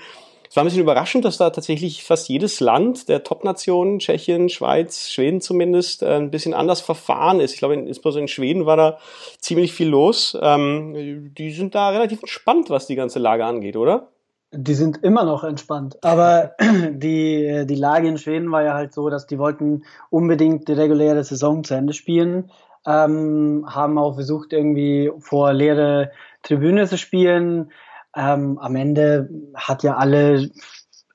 es 0.54 0.56
war 0.56 0.64
ein 0.64 0.68
bisschen 0.68 0.84
überraschend, 0.84 1.26
dass 1.26 1.38
da 1.38 1.50
tatsächlich 1.50 2.04
fast 2.04 2.30
jedes 2.30 2.60
Land 2.60 3.10
der 3.10 3.24
Top-Nationen, 3.24 3.98
Tschechien, 3.98 4.50
Schweiz, 4.50 5.10
Schweden 5.10 5.42
zumindest, 5.42 6.04
äh, 6.04 6.14
ein 6.14 6.30
bisschen 6.30 6.54
anders 6.54 6.80
verfahren 6.80 7.40
ist. 7.40 7.54
Ich 7.54 7.58
glaube, 7.58 7.74
insbesondere 7.74 8.22
in 8.22 8.28
Schweden 8.28 8.68
war 8.68 8.78
da 8.78 9.00
ziemlich 9.40 9.74
viel 9.74 9.90
los. 9.90 10.38
Ähm, 10.40 11.34
die 11.36 11.50
sind 11.50 11.74
da 11.74 11.90
relativ 11.90 12.20
entspannt, 12.20 12.70
was 12.70 12.86
die 12.86 12.94
ganze 12.94 13.18
Lage 13.18 13.46
angeht, 13.46 13.76
oder? 13.76 14.10
Die 14.52 14.76
sind 14.76 15.04
immer 15.04 15.24
noch 15.24 15.44
entspannt. 15.44 15.98
Aber 16.04 16.52
die, 16.92 17.66
die 17.66 17.76
Lage 17.76 18.08
in 18.08 18.20
Schweden 18.20 18.52
war 18.52 18.62
ja 18.62 18.76
halt 18.76 18.94
so, 18.94 19.10
dass 19.10 19.26
die 19.26 19.40
wollten 19.40 19.86
unbedingt 20.12 20.68
die 20.68 20.74
reguläre 20.74 21.24
Saison 21.24 21.64
zu 21.64 21.74
Ende 21.74 21.94
spielen. 21.94 22.52
ähm, 22.86 23.66
haben 23.68 23.98
auch 23.98 24.14
versucht, 24.14 24.54
irgendwie 24.54 25.10
vor 25.18 25.52
leere 25.52 26.12
Tribüne 26.44 26.86
zu 26.86 27.00
spielen. 27.00 27.72
Ähm, 28.16 28.60
am 28.60 28.76
Ende 28.76 29.30
hat 29.56 29.84
ja 29.84 29.96
alle 29.96 30.50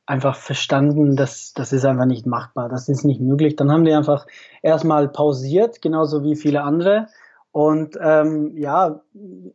einfach 0.06 0.36
verstanden, 0.36 1.16
dass 1.16 1.52
das 1.52 1.72
ist 1.72 1.84
einfach 1.84 2.06
nicht 2.06 2.26
machbar, 2.26 2.68
das 2.68 2.88
ist 2.88 3.04
nicht 3.04 3.20
möglich. 3.20 3.56
Dann 3.56 3.70
haben 3.70 3.84
die 3.84 3.92
einfach 3.92 4.26
erstmal 4.62 5.08
pausiert, 5.08 5.82
genauso 5.82 6.24
wie 6.24 6.34
viele 6.34 6.62
andere. 6.62 7.08
Und 7.50 7.98
ähm, 8.00 8.56
ja, 8.56 9.00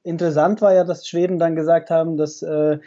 interessant 0.03 0.61
war 0.61 0.73
ja, 0.73 0.83
dass 0.83 1.07
Schweden 1.07 1.39
dann 1.39 1.55
gesagt 1.55 1.89
haben, 1.89 2.17
dass 2.17 2.41
äh, 2.41 2.79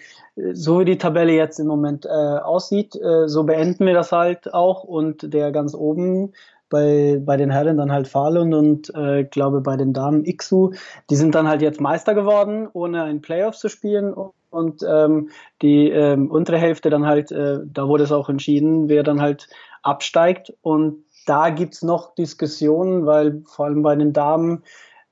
so 0.52 0.80
wie 0.80 0.84
die 0.84 0.98
Tabelle 0.98 1.32
jetzt 1.32 1.58
im 1.58 1.66
Moment 1.66 2.06
äh, 2.06 2.08
aussieht, 2.08 2.94
äh, 2.96 3.28
so 3.28 3.44
beenden 3.44 3.86
wir 3.86 3.94
das 3.94 4.12
halt 4.12 4.52
auch. 4.52 4.84
Und 4.84 5.32
der 5.32 5.52
ganz 5.52 5.74
oben 5.74 6.32
bei, 6.68 7.20
bei 7.24 7.36
den 7.36 7.50
Herren 7.50 7.76
dann 7.76 7.92
halt 7.92 8.08
Falun 8.08 8.52
und 8.52 8.92
äh, 8.94 9.24
glaube 9.24 9.60
bei 9.60 9.76
den 9.76 9.92
Damen 9.92 10.24
Ixu, 10.24 10.72
die 11.10 11.16
sind 11.16 11.34
dann 11.34 11.48
halt 11.48 11.62
jetzt 11.62 11.80
Meister 11.80 12.14
geworden, 12.14 12.68
ohne 12.72 13.04
ein 13.04 13.20
Playoff 13.22 13.56
zu 13.56 13.68
spielen 13.68 14.12
und 14.56 14.82
ähm, 14.88 15.30
die 15.62 15.90
ähm, 15.90 16.30
untere 16.30 16.58
Hälfte 16.58 16.90
dann 16.90 17.06
halt, 17.06 17.30
äh, 17.30 17.60
da 17.64 17.86
wurde 17.88 18.04
es 18.04 18.12
auch 18.12 18.28
entschieden, 18.28 18.88
wer 18.88 19.02
dann 19.02 19.20
halt 19.20 19.48
absteigt 19.82 20.52
und 20.62 21.04
da 21.26 21.50
gibt's 21.50 21.82
noch 21.82 22.14
Diskussionen, 22.14 23.06
weil 23.06 23.42
vor 23.46 23.66
allem 23.66 23.82
bei 23.82 23.94
den 23.96 24.12
Damen, 24.12 24.62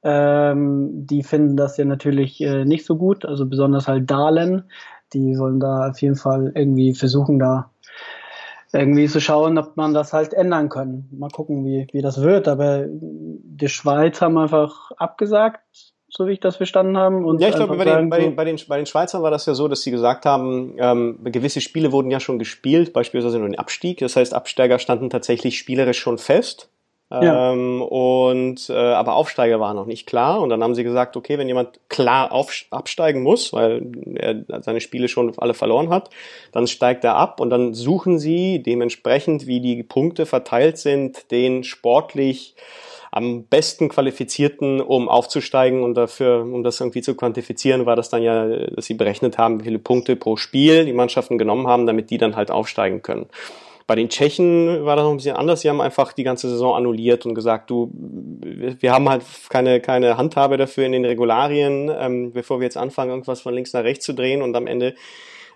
ähm, 0.02 1.06
die 1.06 1.22
finden 1.22 1.56
das 1.56 1.76
ja 1.76 1.84
natürlich 1.84 2.40
äh, 2.40 2.64
nicht 2.64 2.86
so 2.86 2.96
gut, 2.96 3.24
also 3.24 3.46
besonders 3.46 3.88
halt 3.88 4.10
Dahlen, 4.10 4.64
die 5.12 5.38
wollen 5.38 5.60
da 5.60 5.90
auf 5.90 6.00
jeden 6.00 6.16
Fall 6.16 6.52
irgendwie 6.54 6.94
versuchen, 6.94 7.38
da 7.38 7.70
irgendwie 8.72 9.06
zu 9.06 9.20
schauen, 9.20 9.56
ob 9.56 9.76
man 9.76 9.94
das 9.94 10.12
halt 10.12 10.34
ändern 10.34 10.68
kann. 10.68 11.08
Mal 11.12 11.30
gucken, 11.30 11.64
wie, 11.64 11.86
wie 11.92 12.02
das 12.02 12.20
wird. 12.20 12.48
Aber 12.48 12.84
die 12.88 13.68
Schweiz 13.68 14.20
haben 14.20 14.36
einfach 14.36 14.90
abgesagt, 14.96 15.93
so 16.16 16.26
wie 16.26 16.33
ich 16.33 16.40
das 16.40 16.56
verstanden 16.56 16.97
habe. 16.97 17.16
Und 17.16 17.40
ja, 17.40 17.49
ich 17.49 17.56
glaube, 17.56 17.76
bei, 17.76 17.85
den, 17.85 18.09
bei, 18.09 18.21
den, 18.21 18.37
bei, 18.37 18.44
den, 18.44 18.59
bei 18.68 18.76
den 18.76 18.87
Schweizern 18.87 19.23
war 19.23 19.33
das 19.33 19.47
ja 19.47 19.54
so, 19.54 19.66
dass 19.66 19.83
sie 19.83 19.90
gesagt 19.90 20.26
haben, 20.26 20.75
ähm, 20.78 21.18
gewisse 21.25 21.61
Spiele 21.61 21.90
wurden 21.90 22.11
ja 22.11 22.21
schon 22.21 22.38
gespielt, 22.38 22.92
beispielsweise 22.92 23.38
nur 23.38 23.49
den 23.49 23.59
Abstieg. 23.59 23.99
Das 23.99 24.14
heißt, 24.14 24.33
Absteiger 24.33 24.78
standen 24.78 25.11
tatsächlich 25.11 25.59
spielerisch 25.59 25.99
schon 25.99 26.18
fest. 26.18 26.68
Ja. 27.11 27.52
Ähm, 27.52 27.83
und 27.83 28.71
äh, 28.71 28.73
aber 28.73 29.14
Aufsteiger 29.14 29.61
war 29.61 29.75
noch 29.75 29.87
nicht 29.87 30.06
klar 30.06 30.40
und 30.40 30.49
dann 30.49 30.62
haben 30.62 30.75
sie 30.75 30.85
gesagt, 30.85 31.16
okay, 31.16 31.37
wenn 31.38 31.47
jemand 31.47 31.78
klar 31.88 32.33
auf, 32.33 32.50
absteigen 32.71 33.23
muss, 33.23 33.52
weil 33.52 33.87
er 34.14 34.62
seine 34.62 34.80
Spiele 34.80 35.09
schon 35.09 35.33
alle 35.37 35.54
verloren 35.54 35.90
hat, 35.90 36.11
dann 36.50 36.66
steigt 36.66 37.04
er 37.04 37.16
ab 37.16 37.40
und 37.40 37.50
dann 37.50 37.75
suchen 37.75 38.18
sie 38.18 38.62
dementsprechend, 38.62 39.47
wie 39.47 39.61
die 39.61 39.83
Punkte 39.83 40.26
verteilt 40.26 40.78
sind, 40.78 41.30
den 41.30 41.62
sportlich 41.62 42.56
am 43.14 43.44
besten 43.44 43.88
qualifizierten, 43.88 44.80
um 44.80 45.09
aufzusteigen 45.09 45.85
und 45.85 45.94
dafür, 45.94 46.40
um 46.40 46.64
das 46.64 46.80
irgendwie 46.80 47.00
zu 47.00 47.14
quantifizieren, 47.14 47.87
war 47.87 47.94
das 47.94 48.09
dann 48.09 48.23
ja, 48.23 48.44
dass 48.66 48.87
sie 48.87 48.94
berechnet 48.94 49.38
haben, 49.38 49.61
wie 49.61 49.64
viele 49.64 49.78
Punkte 49.78 50.16
pro 50.16 50.37
Spiel 50.37 50.85
die 50.85 50.92
Mannschaften 50.92 51.38
genommen 51.38 51.68
haben, 51.68 51.87
damit 51.87 52.11
die 52.11 52.18
dann 52.18 52.35
halt 52.35 52.50
aufsteigen 52.50 53.02
können. 53.02 53.26
Bei 53.87 53.94
den 53.94 54.09
Tschechen 54.09 54.85
war 54.85 54.97
das 54.97 55.04
noch 55.04 55.12
ein 55.12 55.18
bisschen 55.18 55.37
anders. 55.37 55.61
Sie 55.61 55.68
haben 55.68 55.80
einfach 55.80 56.12
die 56.12 56.25
ganze 56.25 56.49
Saison 56.49 56.75
annulliert 56.75 57.25
und 57.25 57.37
gesagt, 57.37 57.71
du, 57.71 57.92
wir 57.94 58.90
haben 58.90 59.09
halt 59.09 59.23
keine, 59.49 59.80
keine 59.80 60.16
Handhabe 60.16 60.56
dafür 60.56 60.85
in 60.85 60.92
den 60.92 61.04
Regularien, 61.04 61.92
ähm, 61.97 62.33
bevor 62.33 62.59
wir 62.59 62.64
jetzt 62.64 62.76
anfangen, 62.76 63.11
irgendwas 63.11 63.42
von 63.42 63.54
links 63.54 63.75
nach 63.75 63.85
rechts 63.85 64.04
zu 64.04 64.12
drehen 64.12 64.42
und 64.42 64.56
am 64.56 64.66
Ende 64.66 64.97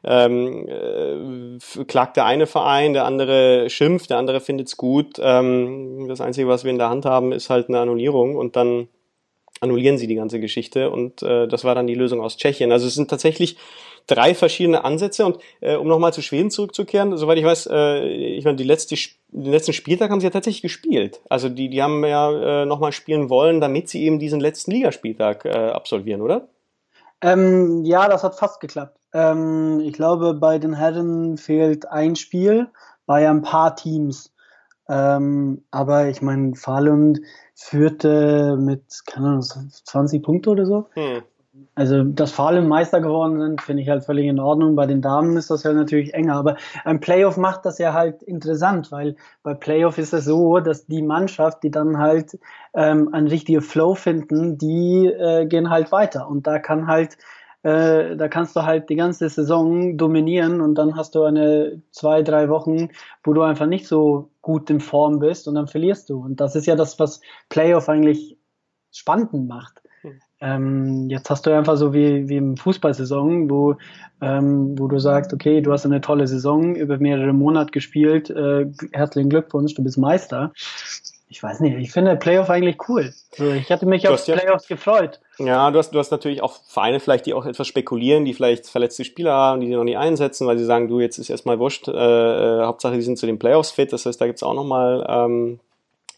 ähm, 0.05 0.69
äh, 0.69 1.85
klagt 1.85 2.17
der 2.17 2.27
eine 2.27 2.47
Verein, 2.47 2.93
der 2.93 3.05
andere 3.05 3.69
schimpft, 3.71 4.11
der 4.11 4.19
andere 4.19 4.41
findet's 4.41 4.77
gut. 4.77 5.17
Ähm, 5.21 6.07
das 6.09 6.21
Einzige, 6.21 6.49
was 6.49 6.65
wir 6.65 6.71
in 6.71 6.79
der 6.79 6.91
Hand 6.91 7.05
haben, 7.05 7.33
ist 7.33 7.51
halt 7.51 7.69
eine 7.69 7.81
Annullierung 7.81 8.37
und 8.37 8.57
dann 8.57 8.89
annullieren 9.61 9.99
sie 9.99 10.07
die 10.07 10.15
ganze 10.15 10.41
Geschichte 10.41 10.91
und 10.91 11.23
äh, 11.23 11.49
das 11.49 11.65
war 11.65 11.75
dann 11.75 11.87
die 11.87 11.95
Lösung 11.95 12.21
aus 12.21 12.37
Tschechien. 12.37 12.73
Also 12.73 12.87
es 12.87 12.95
sind 12.95 13.11
tatsächlich 13.11 13.57
drei 14.07 14.35
verschiedene 14.35 14.85
Ansätze 14.85 15.25
und 15.25 15.39
äh, 15.61 15.77
um 15.77 15.87
nochmal 15.87 16.13
zu 16.13 16.23
Schweden 16.23 16.51
zurückzukehren, 16.51 17.17
soweit 17.17 17.39
ich 17.39 17.45
weiß, 17.45 17.69
äh, 17.71 18.09
ich 18.09 18.45
meine, 18.45 18.57
die 18.57 18.65
letzte, 18.65 18.97
den 19.29 19.53
letzten 19.53 19.73
Spieltag 19.73 20.11
haben 20.11 20.21
sie 20.21 20.27
ja 20.27 20.31
tatsächlich 20.31 20.63
gespielt. 20.63 21.21
Also 21.29 21.49
die, 21.49 21.69
die 21.69 21.83
haben 21.83 22.05
ja 22.05 22.63
äh, 22.63 22.67
nochmal 22.67 22.93
spielen 22.93 23.31
wollen, 23.31 23.61
damit 23.61 23.89
sie 23.89 24.03
eben 24.03 24.19
diesen 24.19 24.41
letzten 24.41 24.73
Ligaspieltag 24.73 25.45
äh, 25.45 25.51
absolvieren, 25.51 26.23
oder? 26.23 26.49
Ähm, 27.21 27.85
ja, 27.85 28.09
das 28.09 28.23
hat 28.25 28.39
fast 28.39 28.61
geklappt. 28.61 28.98
Ähm, 29.13 29.81
ich 29.81 29.93
glaube, 29.93 30.35
bei 30.35 30.59
den 30.59 30.75
Herren 30.75 31.37
fehlt 31.37 31.89
ein 31.89 32.17
Spiel 32.17 32.69
bei 33.07 33.29
ein 33.29 33.43
paar 33.43 33.77
Teams. 33.77 34.33
Ähm, 34.89 35.65
aber 35.71 36.09
ich 36.09 36.23
meine, 36.23 36.55
Falun 36.55 37.21
führte 37.55 38.57
mit, 38.57 39.03
keine 39.07 39.29
Ahnung, 39.29 39.43
20 39.43 40.23
Punkte 40.23 40.51
oder 40.51 40.67
so. 40.67 40.89
Hm. 40.95 41.23
Also, 41.75 42.05
dass 42.05 42.33
Fallen 42.33 42.69
Meister 42.69 43.01
geworden 43.01 43.41
sind, 43.41 43.61
finde 43.61 43.83
ich 43.83 43.89
halt 43.89 44.05
völlig 44.05 44.27
in 44.27 44.41
Ordnung. 44.41 44.77
Bei 44.77 44.87
den 44.87 45.03
Damen 45.03 45.37
ist 45.37 45.51
das 45.51 45.63
ja 45.63 45.73
natürlich 45.73 46.15
enger. 46.15 46.35
Aber 46.35 46.57
ein 46.85 47.01
Playoff 47.01 47.37
macht 47.37 47.65
das 47.65 47.79
ja 47.79 47.93
halt 47.93 48.23
interessant, 48.23 48.93
weil 48.93 49.17
bei 49.43 49.55
Playoff 49.55 49.99
ist 49.99 50.13
es 50.13 50.25
so, 50.25 50.61
dass 50.61 50.87
die 50.87 51.03
Mannschaft, 51.03 51.63
die 51.63 51.71
dann 51.71 51.99
halt 51.99 52.39
ähm, 52.75 53.13
einen 53.13 53.29
richtigen 53.29 53.63
Flow 53.63 53.95
finden, 53.95 54.59
die 54.59 55.07
äh, 55.07 55.47
gehen 55.47 55.71
halt 55.71 55.93
weiter. 55.93 56.29
Und 56.29 56.47
da 56.47 56.59
kann 56.59 56.87
halt 56.87 57.17
äh, 57.69 58.17
da 58.17 58.29
kannst 58.29 58.57
du 58.57 58.63
halt 58.63 58.89
die 58.89 58.97
ganze 58.97 59.29
Saison 59.29 59.99
dominieren 59.99 60.61
und 60.61 60.75
dann 60.77 60.97
hast 60.97 61.15
du 61.15 61.25
eine 61.25 61.83
zwei, 61.91 62.23
drei 62.23 62.49
Wochen, 62.49 62.89
wo 63.25 63.33
du 63.35 63.43
einfach 63.43 63.67
nicht 63.67 63.87
so 63.87 64.31
gut 64.41 64.71
in 64.71 64.81
Form 64.81 65.19
bist 65.19 65.47
und 65.49 65.55
dann 65.55 65.67
verlierst 65.67 66.09
du. 66.09 66.21
Und 66.21 66.41
das 66.41 66.57
ist 66.57 66.67
ja 66.67 66.77
das, 66.77 66.99
was 66.99 67.21
Playoff 67.49 67.89
eigentlich 67.89 68.39
spannend 68.91 69.33
macht. 69.47 69.83
Hm. 70.01 70.21
Ähm, 70.41 71.11
jetzt 71.11 71.29
hast 71.29 71.47
du 71.47 71.57
einfach 71.57 71.77
so 71.77 71.93
wie, 71.93 72.29
wie 72.29 72.37
im 72.37 72.57
Fußballsaison, 72.57 73.51
wo, 73.51 73.77
ähm, 74.23 74.79
wo 74.79 74.87
du 74.89 74.99
sagst, 74.99 75.35
okay, 75.35 75.61
du 75.61 75.73
hast 75.73 75.85
eine 75.85 76.01
tolle 76.01 76.27
Saison 76.27 76.75
über 76.75 76.99
mehrere 76.99 77.33
Monate 77.35 77.73
gespielt, 77.73 78.31
äh, 78.31 78.67
herzlichen 78.93 79.29
Glückwunsch, 79.29 79.75
du 79.75 79.83
bist 79.83 79.99
Meister 79.99 80.53
ich 81.31 81.43
weiß 81.43 81.61
nicht, 81.61 81.77
ich 81.77 81.93
finde 81.93 82.17
Playoff 82.17 82.49
eigentlich 82.49 82.89
cool. 82.89 83.13
Also 83.39 83.53
ich 83.53 83.71
hatte 83.71 83.85
mich 83.85 84.09
auf 84.09 84.25
Playoffs 84.25 84.69
ja, 84.69 84.77
gefreut. 84.77 85.21
Ja, 85.39 85.71
du 85.71 85.79
hast, 85.79 85.91
du 85.91 85.99
hast 85.99 86.11
natürlich 86.11 86.43
auch 86.43 86.57
Vereine 86.67 87.01
vielleicht, 87.01 87.27
die 87.27 87.35
auch 87.35 87.45
etwas 87.45 87.67
spekulieren, 87.67 88.25
die 88.25 88.33
vielleicht 88.33 88.67
verletzte 88.67 89.05
Spieler 89.05 89.33
haben, 89.33 89.61
die 89.61 89.67
sie 89.67 89.75
noch 89.75 89.85
nie 89.85 89.97
einsetzen, 89.97 90.47
weil 90.47 90.59
sie 90.59 90.65
sagen, 90.65 90.89
du, 90.89 91.01
jetzt 91.01 91.19
ist 91.19 91.29
erstmal 91.29 91.59
wurscht, 91.59 91.89
äh, 91.89 91.93
äh, 91.93 92.65
Hauptsache 92.65 92.95
die 92.95 93.03
sind 93.03 93.19
zu 93.19 93.27
den 93.27 93.39
Playoffs 93.39 93.71
fit. 93.71 93.93
Das 93.93 94.07
heißt, 94.07 94.21
da 94.21 94.27
gibt's 94.27 94.43
auch 94.43 94.55
nochmal 94.55 95.07
ähm, 95.09 95.61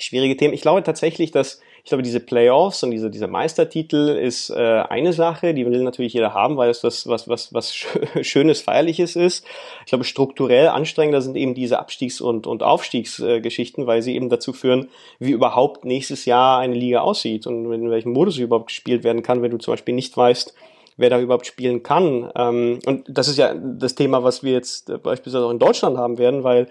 schwierige 0.01 0.37
Themen. 0.37 0.55
Ich 0.55 0.63
glaube 0.63 0.83
tatsächlich, 0.83 1.31
dass 1.31 1.61
ich 1.83 1.89
glaube, 1.89 2.03
diese 2.03 2.21
Playoffs 2.21 2.83
und 2.83 2.91
diese, 2.91 3.11
dieser 3.11 3.27
Meistertitel 3.27 4.11
ist 4.11 4.51
äh, 4.51 4.55
eine 4.89 5.13
Sache, 5.13 5.55
die 5.55 5.65
will 5.65 5.83
natürlich 5.83 6.13
jeder 6.13 6.35
haben, 6.35 6.57
weil 6.57 6.69
es 6.69 6.85
was, 6.85 7.09
was, 7.09 7.27
was, 7.29 7.55
was 7.55 7.75
Schönes, 8.21 8.61
Feierliches 8.61 9.17
ist. 9.17 9.47
Ich 9.81 9.87
glaube, 9.87 10.05
strukturell 10.05 10.69
anstrengender 10.69 11.23
sind 11.23 11.37
eben 11.37 11.55
diese 11.55 11.79
Abstiegs- 11.79 12.21
und, 12.21 12.47
und 12.47 12.63
Aufstiegsgeschichten, 12.63 13.87
weil 13.87 14.03
sie 14.03 14.15
eben 14.15 14.29
dazu 14.29 14.53
führen, 14.53 14.89
wie 15.19 15.31
überhaupt 15.31 15.85
nächstes 15.85 16.27
Jahr 16.27 16.59
eine 16.59 16.75
Liga 16.75 17.01
aussieht 17.01 17.47
und 17.47 17.73
in 17.73 17.91
welchem 17.91 18.13
Modus 18.13 18.37
überhaupt 18.37 18.67
gespielt 18.67 19.03
werden 19.03 19.23
kann, 19.23 19.41
wenn 19.43 19.51
du 19.51 19.59
zum 19.59 19.73
Beispiel 19.73 19.95
nicht 19.95 20.15
weißt, 20.15 20.55
wer 20.99 21.09
da 21.09 21.19
überhaupt 21.19 21.47
spielen 21.47 21.83
kann. 21.83 22.31
Ähm, 22.37 22.79
und 22.85 23.05
das 23.09 23.29
ist 23.29 23.39
ja 23.39 23.55
das 23.55 23.95
Thema, 23.95 24.23
was 24.23 24.43
wir 24.43 24.53
jetzt 24.53 24.93
beispielsweise 25.03 25.47
auch 25.47 25.51
in 25.51 25.59
Deutschland 25.59 25.97
haben 25.97 26.19
werden, 26.19 26.45
weil 26.45 26.69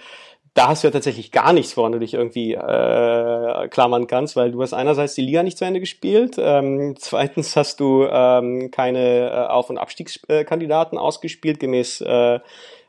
da 0.59 0.67
hast 0.67 0.83
du 0.83 0.89
ja 0.89 0.91
tatsächlich 0.91 1.31
gar 1.31 1.53
nichts, 1.53 1.77
woran 1.77 1.93
du 1.93 1.99
dich 1.99 2.13
irgendwie 2.13 2.53
äh, 2.53 3.67
klammern 3.69 4.07
kannst, 4.07 4.35
weil 4.35 4.51
du 4.51 4.61
hast 4.61 4.73
einerseits 4.73 5.15
die 5.15 5.21
Liga 5.21 5.41
nicht 5.41 5.57
zu 5.57 5.63
Ende 5.63 5.79
gespielt, 5.79 6.35
ähm, 6.37 6.95
zweitens 6.99 7.55
hast 7.55 7.79
du 7.79 8.05
ähm, 8.05 8.69
keine 8.69 9.29
äh, 9.29 9.47
Auf- 9.47 9.69
und 9.69 9.77
Abstiegskandidaten 9.77 10.97
ausgespielt 10.97 11.61
gemäß 11.61 12.01
äh, 12.01 12.39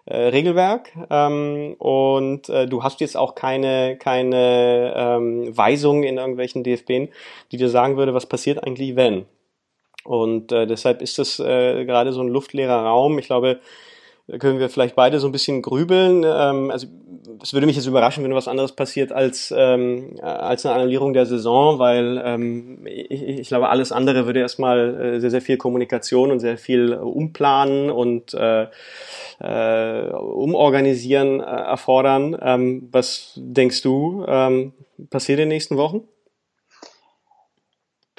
äh, 0.07 0.17
Regelwerk 0.17 0.91
ähm, 1.11 1.77
und 1.79 2.49
äh, 2.49 2.67
du 2.67 2.83
hast 2.83 3.01
jetzt 3.01 3.17
auch 3.17 3.37
keine 3.37 3.97
keine 3.99 4.93
ähm, 4.97 5.57
Weisung 5.57 6.03
in 6.03 6.17
irgendwelchen 6.17 6.65
DFBen, 6.65 7.11
die 7.53 7.57
dir 7.57 7.69
sagen 7.69 7.97
würde, 7.97 8.15
was 8.15 8.27
passiert 8.27 8.65
eigentlich, 8.65 8.97
wenn. 8.97 9.27
Und 10.03 10.51
äh, 10.51 10.67
deshalb 10.67 11.03
ist 11.03 11.21
das 11.21 11.39
äh, 11.39 11.85
gerade 11.85 12.13
so 12.13 12.21
ein 12.21 12.29
luftleerer 12.29 12.83
Raum. 12.85 13.17
Ich 13.21 13.27
glaube, 13.27 13.61
da 14.27 14.39
können 14.39 14.61
wir 14.61 14.71
vielleicht 14.71 14.95
beide 14.95 15.19
so 15.19 15.29
ein 15.29 15.33
bisschen 15.33 15.61
grübeln. 15.61 16.25
Ähm, 16.25 16.71
also 16.71 16.87
es 17.43 17.53
würde 17.53 17.67
mich 17.67 17.77
jetzt 17.77 17.87
überraschen, 17.87 18.25
wenn 18.25 18.35
was 18.35 18.49
anderes 18.49 18.73
passiert 18.73 19.13
als, 19.13 19.53
ähm, 19.57 20.17
als 20.23 20.65
eine 20.65 20.75
Annullierung 20.75 21.13
der 21.13 21.27
Saison, 21.27 21.79
weil 21.79 22.21
ähm, 22.25 22.87
ich, 22.87 23.23
ich 23.23 23.49
glaube, 23.49 23.69
alles 23.69 23.93
andere 23.93 24.27
würde 24.27 24.41
erstmal 24.41 25.01
äh, 25.01 25.21
sehr, 25.21 25.31
sehr 25.31 25.43
viel 25.43 25.57
Kommunikation 25.57 26.31
und 26.31 26.41
sehr 26.41 26.57
viel 26.57 26.95
umplanen 26.95 27.91
und 27.91 28.35
äh, 28.35 28.67
äh, 29.41 30.11
umorganisieren 30.11 31.41
äh, 31.41 31.45
erfordern. 31.45 32.37
Ähm, 32.41 32.89
was 32.91 33.33
denkst 33.37 33.83
du, 33.83 34.25
ähm, 34.27 34.73
passiert 35.11 35.39
in 35.39 35.49
den 35.49 35.57
nächsten 35.57 35.77
Wochen? 35.77 36.03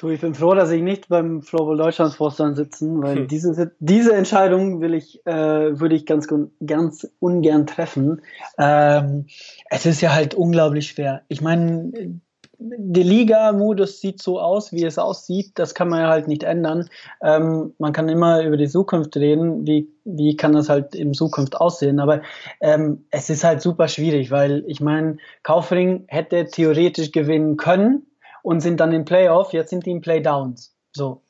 Du, 0.02 0.10
ich 0.10 0.20
bin 0.20 0.34
froh, 0.34 0.52
dass 0.54 0.72
ich 0.72 0.82
nicht 0.82 1.08
beim 1.08 1.42
Floorball 1.42 1.76
Deutschlands 1.76 2.16
Vorstand 2.16 2.56
sitzen, 2.56 3.00
weil 3.04 3.18
hm. 3.18 3.28
diese, 3.28 3.70
diese 3.78 4.12
Entscheidung 4.16 4.80
will 4.80 4.94
ich, 4.94 5.24
äh, 5.26 5.78
würde 5.78 5.94
ich 5.94 6.06
ganz, 6.06 6.26
ganz 6.66 7.08
ungern 7.20 7.68
treffen. 7.68 8.20
Ähm, 8.58 9.26
es 9.70 9.86
ist 9.86 10.00
ja 10.00 10.12
halt 10.12 10.34
unglaublich 10.34 10.88
schwer. 10.88 11.22
Ich 11.28 11.40
meine, 11.40 12.18
der 12.58 13.04
Liga-Modus 13.04 14.00
sieht 14.00 14.20
so 14.20 14.40
aus, 14.40 14.72
wie 14.72 14.84
es 14.84 14.98
aussieht. 14.98 15.52
Das 15.54 15.72
kann 15.72 15.88
man 15.88 16.00
ja 16.00 16.08
halt 16.08 16.26
nicht 16.26 16.42
ändern. 16.42 16.88
Ähm, 17.22 17.72
man 17.78 17.92
kann 17.92 18.08
immer 18.08 18.42
über 18.42 18.56
die 18.56 18.68
Zukunft 18.68 19.16
reden. 19.16 19.68
Wie, 19.68 19.88
wie 20.04 20.34
kann 20.36 20.52
das 20.52 20.68
halt 20.68 20.96
in 20.96 21.14
Zukunft 21.14 21.54
aussehen? 21.54 22.00
Aber 22.00 22.22
ähm, 22.60 23.04
es 23.12 23.30
ist 23.30 23.44
halt 23.44 23.62
super 23.62 23.86
schwierig, 23.86 24.32
weil 24.32 24.64
ich 24.66 24.80
meine, 24.80 25.18
Kaufring 25.44 26.06
hätte 26.08 26.46
theoretisch 26.46 27.12
gewinnen 27.12 27.56
können 27.56 28.08
und 28.42 28.60
sind 28.60 28.80
dann 28.80 28.92
im 28.92 29.04
Playoff. 29.04 29.52
Jetzt 29.52 29.70
sind 29.70 29.86
die 29.86 29.90
im 29.90 30.00
Playdowns. 30.00 30.74
So. 30.92 31.22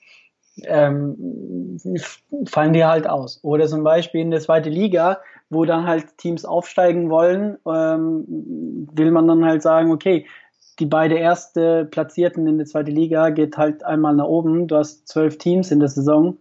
Ähm, 0.64 1.78
fallen 2.46 2.72
die 2.72 2.84
halt 2.84 3.08
aus. 3.08 3.40
Oder 3.42 3.66
zum 3.66 3.84
Beispiel 3.84 4.20
in 4.20 4.30
der 4.30 4.40
zweiten 4.40 4.70
Liga, 4.70 5.20
wo 5.48 5.64
dann 5.64 5.86
halt 5.86 6.18
Teams 6.18 6.44
aufsteigen 6.44 7.10
wollen, 7.10 7.58
ähm, 7.66 8.24
will 8.92 9.10
man 9.10 9.26
dann 9.28 9.44
halt 9.44 9.62
sagen, 9.62 9.92
okay, 9.92 10.26
die 10.78 10.86
beiden 10.86 11.16
erste 11.16 11.84
Platzierten 11.84 12.46
in 12.46 12.58
der 12.58 12.66
zweiten 12.66 12.90
Liga 12.90 13.30
geht 13.30 13.56
halt 13.56 13.84
einmal 13.84 14.14
nach 14.14 14.26
oben. 14.26 14.68
Du 14.68 14.76
hast 14.76 15.06
zwölf 15.08 15.38
Teams 15.38 15.70
in 15.70 15.80
der 15.80 15.88
Saison, 15.88 16.36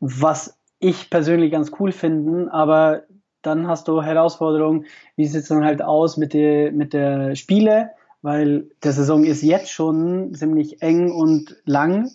was 0.00 0.58
ich 0.78 1.10
persönlich 1.10 1.52
ganz 1.52 1.70
cool 1.78 1.92
finde, 1.92 2.52
aber 2.52 3.02
dann 3.42 3.68
hast 3.68 3.88
du 3.88 4.02
Herausforderungen, 4.02 4.86
wie 5.16 5.26
sieht 5.26 5.42
es 5.42 5.48
dann 5.48 5.64
halt 5.64 5.82
aus 5.82 6.16
mit 6.16 6.34
der, 6.34 6.72
mit 6.72 6.92
der 6.92 7.36
Spiele, 7.36 7.90
weil 8.22 8.70
der 8.82 8.92
Saison 8.92 9.24
ist 9.24 9.42
jetzt 9.42 9.70
schon 9.70 10.34
ziemlich 10.34 10.82
eng 10.82 11.10
und 11.10 11.56
lang 11.64 12.10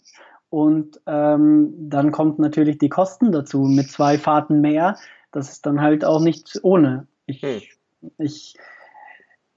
und 0.49 1.01
ähm, 1.07 1.73
dann 1.77 2.11
kommt 2.11 2.39
natürlich 2.39 2.77
die 2.77 2.89
Kosten 2.89 3.31
dazu 3.31 3.63
mit 3.63 3.89
zwei 3.89 4.17
Fahrten 4.17 4.61
mehr. 4.61 4.97
Das 5.31 5.51
ist 5.51 5.65
dann 5.65 5.81
halt 5.81 6.05
auch 6.05 6.21
nicht 6.21 6.59
ohne. 6.63 7.07
Ich, 7.25 7.41
hm. 7.41 7.61
ich 8.17 8.55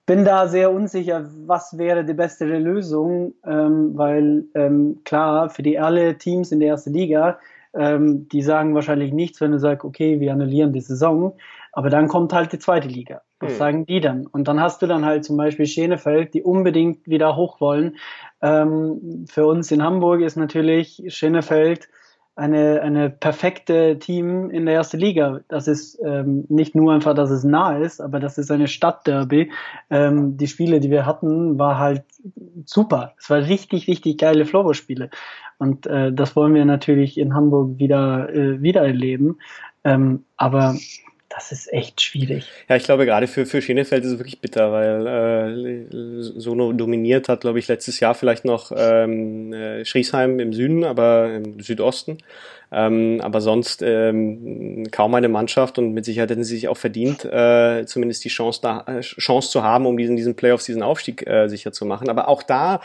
bin 0.06 0.24
da 0.24 0.48
sehr 0.48 0.72
unsicher, 0.72 1.28
was 1.46 1.76
wäre 1.76 2.04
die 2.04 2.14
beste 2.14 2.46
Lösung, 2.46 3.34
ähm, 3.44 3.96
weil 3.96 4.46
ähm, 4.54 5.02
klar, 5.04 5.50
für 5.50 5.62
die 5.62 5.78
alle 5.78 6.16
Teams 6.16 6.50
in 6.50 6.60
der 6.60 6.70
ersten 6.70 6.94
Liga, 6.94 7.38
ähm, 7.74 8.26
die 8.30 8.42
sagen 8.42 8.74
wahrscheinlich 8.74 9.12
nichts, 9.12 9.40
wenn 9.42 9.52
du 9.52 9.58
sagst, 9.58 9.84
okay, 9.84 10.18
wir 10.18 10.32
annullieren 10.32 10.72
die 10.72 10.80
Saison, 10.80 11.34
aber 11.78 11.90
dann 11.90 12.08
kommt 12.08 12.32
halt 12.32 12.52
die 12.52 12.58
zweite 12.58 12.88
Liga. 12.88 13.20
Was 13.38 13.52
hm. 13.52 13.58
sagen 13.58 13.86
die 13.86 14.00
dann? 14.00 14.26
Und 14.26 14.48
dann 14.48 14.60
hast 14.60 14.82
du 14.82 14.88
dann 14.88 15.04
halt 15.04 15.24
zum 15.24 15.36
Beispiel 15.36 15.64
Schenefeld, 15.64 16.34
die 16.34 16.42
unbedingt 16.42 17.06
wieder 17.06 17.36
hoch 17.36 17.60
wollen. 17.60 17.98
Ähm, 18.42 19.26
für 19.30 19.46
uns 19.46 19.70
in 19.70 19.80
Hamburg 19.80 20.22
ist 20.22 20.34
natürlich 20.34 21.04
Schenefeld 21.06 21.88
eine, 22.34 22.82
eine 22.82 23.10
perfekte 23.10 23.96
Team 24.00 24.50
in 24.50 24.66
der 24.66 24.74
ersten 24.74 24.98
Liga. 24.98 25.38
Das 25.46 25.68
ist 25.68 26.00
ähm, 26.04 26.46
nicht 26.48 26.74
nur 26.74 26.92
einfach, 26.92 27.14
dass 27.14 27.30
es 27.30 27.44
nah 27.44 27.78
ist, 27.78 28.00
aber 28.00 28.18
das 28.18 28.38
ist 28.38 28.50
eine 28.50 28.66
Stadtderby. 28.66 29.52
Ähm, 29.88 30.36
die 30.36 30.48
Spiele, 30.48 30.80
die 30.80 30.90
wir 30.90 31.06
hatten, 31.06 31.60
war 31.60 31.78
halt 31.78 32.02
super. 32.64 33.14
Es 33.20 33.30
war 33.30 33.38
richtig, 33.38 33.86
richtig 33.86 34.18
geile 34.18 34.46
Floorball-Spiele. 34.46 35.10
Und 35.58 35.86
äh, 35.86 36.12
das 36.12 36.34
wollen 36.34 36.54
wir 36.54 36.64
natürlich 36.64 37.18
in 37.18 37.34
Hamburg 37.34 37.78
wieder, 37.78 38.34
äh, 38.34 38.60
wieder 38.60 38.84
erleben. 38.84 39.38
Ähm, 39.84 40.24
aber 40.36 40.74
das 41.28 41.52
ist 41.52 41.72
echt 41.72 42.00
schwierig. 42.00 42.46
Ja, 42.68 42.76
ich 42.76 42.84
glaube, 42.84 43.04
gerade 43.04 43.26
für, 43.26 43.44
für 43.44 43.60
Schenefeld 43.60 44.04
ist 44.04 44.12
es 44.12 44.18
wirklich 44.18 44.40
bitter, 44.40 44.72
weil 44.72 45.06
äh, 45.06 46.22
Sono 46.40 46.72
dominiert 46.72 47.28
hat, 47.28 47.42
glaube 47.42 47.58
ich, 47.58 47.68
letztes 47.68 48.00
Jahr 48.00 48.14
vielleicht 48.14 48.44
noch 48.44 48.72
ähm, 48.74 49.52
äh, 49.52 49.84
Schriesheim 49.84 50.40
im 50.40 50.52
Süden, 50.52 50.84
aber 50.84 51.34
im 51.34 51.60
Südosten. 51.60 52.18
Ähm, 52.70 53.20
aber 53.22 53.40
sonst 53.40 53.82
ähm, 53.82 54.86
kaum 54.90 55.14
eine 55.14 55.28
Mannschaft 55.28 55.78
und 55.78 55.92
mit 55.92 56.04
Sicherheit 56.04 56.30
hätten 56.30 56.44
sie 56.44 56.56
sich 56.56 56.68
auch 56.68 56.76
verdient, 56.76 57.24
äh, 57.24 57.86
zumindest 57.86 58.24
die 58.24 58.28
Chance, 58.28 58.60
da, 58.62 58.84
äh, 58.86 59.00
Chance 59.00 59.50
zu 59.50 59.62
haben, 59.62 59.86
um 59.86 59.96
diesen, 59.96 60.16
diesen 60.16 60.34
Playoffs, 60.34 60.66
diesen 60.66 60.82
Aufstieg 60.82 61.26
äh, 61.26 61.48
sicher 61.48 61.72
zu 61.72 61.86
machen. 61.86 62.10
Aber 62.10 62.28
auch 62.28 62.42
da 62.42 62.80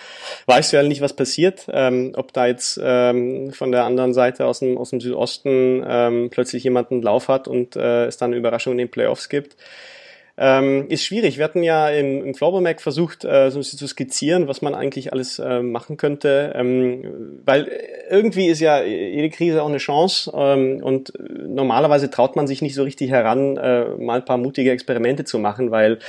weißt 0.45 0.71
du 0.71 0.77
ja 0.77 0.83
nicht, 0.83 1.01
was 1.01 1.13
passiert, 1.13 1.67
ähm, 1.71 2.13
ob 2.15 2.31
da 2.31 2.47
jetzt 2.47 2.79
ähm, 2.81 3.51
von 3.51 3.71
der 3.71 3.83
anderen 3.83 4.13
Seite 4.13 4.45
aus 4.45 4.59
dem, 4.59 4.77
aus 4.77 4.91
dem 4.91 5.01
Südosten 5.01 5.83
ähm, 5.85 6.29
plötzlich 6.31 6.63
jemand 6.63 6.91
einen 6.91 7.01
Lauf 7.01 7.27
hat 7.27 7.47
und 7.47 7.75
äh, 7.75 8.05
es 8.05 8.17
dann 8.17 8.31
eine 8.31 8.37
Überraschung 8.37 8.73
in 8.73 8.77
den 8.77 8.91
Playoffs 8.91 9.27
gibt. 9.27 9.57
Ähm, 10.35 10.87
ist 10.89 11.03
schwierig. 11.03 11.37
Wir 11.37 11.43
hatten 11.43 11.61
ja 11.61 11.89
im, 11.89 12.25
im 12.25 12.63
Mac 12.63 12.81
versucht, 12.81 13.23
äh, 13.23 13.51
so 13.51 13.57
ein 13.57 13.61
bisschen 13.61 13.77
zu 13.77 13.85
skizzieren, 13.85 14.47
was 14.47 14.63
man 14.63 14.73
eigentlich 14.73 15.13
alles 15.13 15.37
äh, 15.37 15.61
machen 15.61 15.95
könnte, 15.95 16.53
ähm, 16.55 17.39
weil 17.45 17.69
irgendwie 18.09 18.47
ist 18.47 18.59
ja 18.59 18.81
jede 18.81 19.29
Krise 19.29 19.61
auch 19.61 19.67
eine 19.69 19.77
Chance 19.77 20.31
ähm, 20.35 20.81
und 20.83 21.13
normalerweise 21.47 22.09
traut 22.09 22.35
man 22.35 22.47
sich 22.47 22.63
nicht 22.63 22.73
so 22.73 22.81
richtig 22.81 23.11
heran, 23.11 23.57
äh, 23.57 23.85
mal 23.89 24.21
ein 24.21 24.25
paar 24.25 24.39
mutige 24.39 24.71
Experimente 24.71 25.23
zu 25.23 25.37
machen, 25.37 25.69
weil 25.69 25.99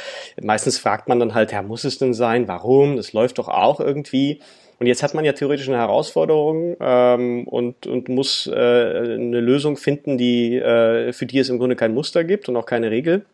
meistens 0.40 0.78
fragt 0.78 1.06
man 1.06 1.20
dann 1.20 1.34
halt, 1.34 1.52
ja, 1.52 1.60
muss 1.60 1.84
es 1.84 1.98
denn 1.98 2.14
sein? 2.14 2.48
Warum? 2.48 2.96
Das 2.96 3.12
läuft 3.12 3.36
doch 3.36 3.48
auch 3.48 3.78
irgendwie. 3.78 4.40
Und 4.80 4.86
jetzt 4.86 5.02
hat 5.02 5.12
man 5.12 5.26
ja 5.26 5.32
theoretisch 5.32 5.68
eine 5.68 5.76
Herausforderung 5.76 6.76
ähm, 6.80 7.46
und, 7.46 7.86
und 7.86 8.08
muss 8.08 8.46
äh, 8.46 8.54
eine 8.54 9.40
Lösung 9.40 9.76
finden, 9.76 10.16
die 10.16 10.56
äh, 10.56 11.12
für 11.12 11.26
die 11.26 11.38
es 11.38 11.50
im 11.50 11.58
Grunde 11.58 11.76
kein 11.76 11.92
Muster 11.92 12.24
gibt 12.24 12.48
und 12.48 12.56
auch 12.56 12.66
keine 12.66 12.90
Regel. 12.90 13.26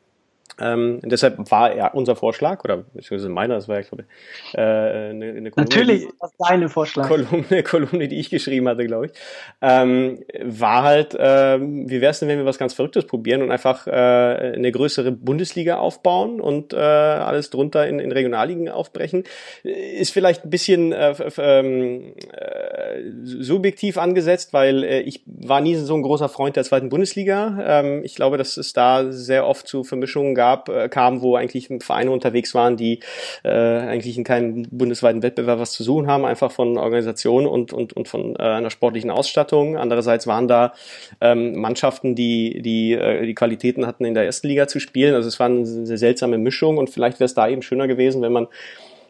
Ähm, 0.60 1.00
deshalb 1.02 1.50
war 1.50 1.74
ja 1.74 1.88
unser 1.88 2.16
Vorschlag, 2.16 2.62
oder 2.64 2.78
beziehungsweise 2.78 3.28
meiner, 3.28 3.54
das 3.54 3.68
war 3.68 3.76
ja, 3.76 3.82
glaube 3.82 4.04
ich, 4.04 4.54
äh, 4.54 4.60
eine, 4.60 5.30
eine 5.30 5.50
Kolumne. 5.50 5.70
Natürlich 5.70 6.02
ist 6.04 6.14
das 6.20 6.32
deine 6.38 6.68
Vorschlag. 6.68 7.08
Kolumne, 7.08 7.62
Kolumne, 7.62 8.08
die 8.08 8.18
ich 8.18 8.30
geschrieben 8.30 8.68
hatte, 8.68 8.86
glaube 8.86 9.06
ich. 9.06 9.12
Ähm, 9.60 10.22
war 10.42 10.82
halt, 10.82 11.14
äh, 11.14 11.60
wie 11.60 12.00
wäre 12.00 12.10
es 12.10 12.20
denn, 12.20 12.28
wenn 12.28 12.38
wir 12.38 12.44
was 12.44 12.58
ganz 12.58 12.74
Verrücktes 12.74 13.06
probieren 13.06 13.42
und 13.42 13.50
einfach 13.50 13.86
äh, 13.86 13.90
eine 13.90 14.70
größere 14.70 15.12
Bundesliga 15.12 15.78
aufbauen 15.78 16.40
und 16.40 16.72
äh, 16.72 16.76
alles 16.76 17.50
drunter 17.50 17.86
in, 17.86 17.98
in 17.98 18.12
Regionalligen 18.12 18.68
aufbrechen? 18.68 19.24
Ist 19.62 20.12
vielleicht 20.12 20.44
ein 20.44 20.50
bisschen 20.50 20.92
äh, 20.92 21.14
ähm, 21.38 22.14
äh, 22.32 23.00
subjektiv 23.24 23.96
angesetzt, 23.98 24.52
weil 24.52 24.84
äh, 24.84 25.00
ich 25.00 25.22
war 25.26 25.60
nie 25.60 25.74
so 25.76 25.94
ein 25.94 26.02
großer 26.02 26.28
Freund 26.28 26.56
der 26.56 26.64
zweiten 26.64 26.88
Bundesliga. 26.88 27.58
Ähm, 27.64 28.04
ich 28.04 28.14
glaube, 28.14 28.36
dass 28.36 28.56
es 28.56 28.72
da 28.72 29.10
sehr 29.10 29.46
oft 29.46 29.66
zu 29.66 29.84
Vermischungen 29.84 30.34
gab 30.34 30.49
gab, 30.50 30.68
äh, 30.68 30.88
kam, 30.88 31.22
wo 31.22 31.36
eigentlich 31.36 31.68
Vereine 31.80 32.10
unterwegs 32.10 32.54
waren, 32.54 32.76
die 32.76 33.00
äh, 33.44 33.50
eigentlich 33.50 34.16
in 34.18 34.24
keinem 34.24 34.66
bundesweiten 34.70 35.22
Wettbewerb 35.22 35.60
was 35.60 35.72
zu 35.72 35.82
suchen 35.82 36.06
haben, 36.06 36.24
einfach 36.24 36.50
von 36.50 36.78
Organisation 36.78 37.46
und, 37.46 37.72
und, 37.72 37.92
und 37.92 38.08
von 38.08 38.36
äh, 38.36 38.42
einer 38.42 38.70
sportlichen 38.70 39.10
Ausstattung. 39.10 39.76
Andererseits 39.76 40.26
waren 40.26 40.48
da 40.48 40.72
ähm, 41.20 41.56
Mannschaften, 41.56 42.14
die, 42.14 42.62
die 42.62 42.92
äh, 42.92 43.26
die 43.26 43.34
Qualitäten 43.34 43.86
hatten, 43.86 44.04
in 44.04 44.14
der 44.14 44.24
ersten 44.24 44.48
Liga 44.48 44.66
zu 44.66 44.80
spielen. 44.80 45.14
Also 45.14 45.28
es 45.28 45.38
war 45.38 45.46
eine 45.46 45.64
sehr 45.66 45.98
seltsame 45.98 46.38
Mischung 46.38 46.78
und 46.78 46.90
vielleicht 46.90 47.20
wäre 47.20 47.26
es 47.26 47.34
da 47.34 47.48
eben 47.48 47.62
schöner 47.62 47.86
gewesen, 47.86 48.22
wenn 48.22 48.32
man 48.32 48.48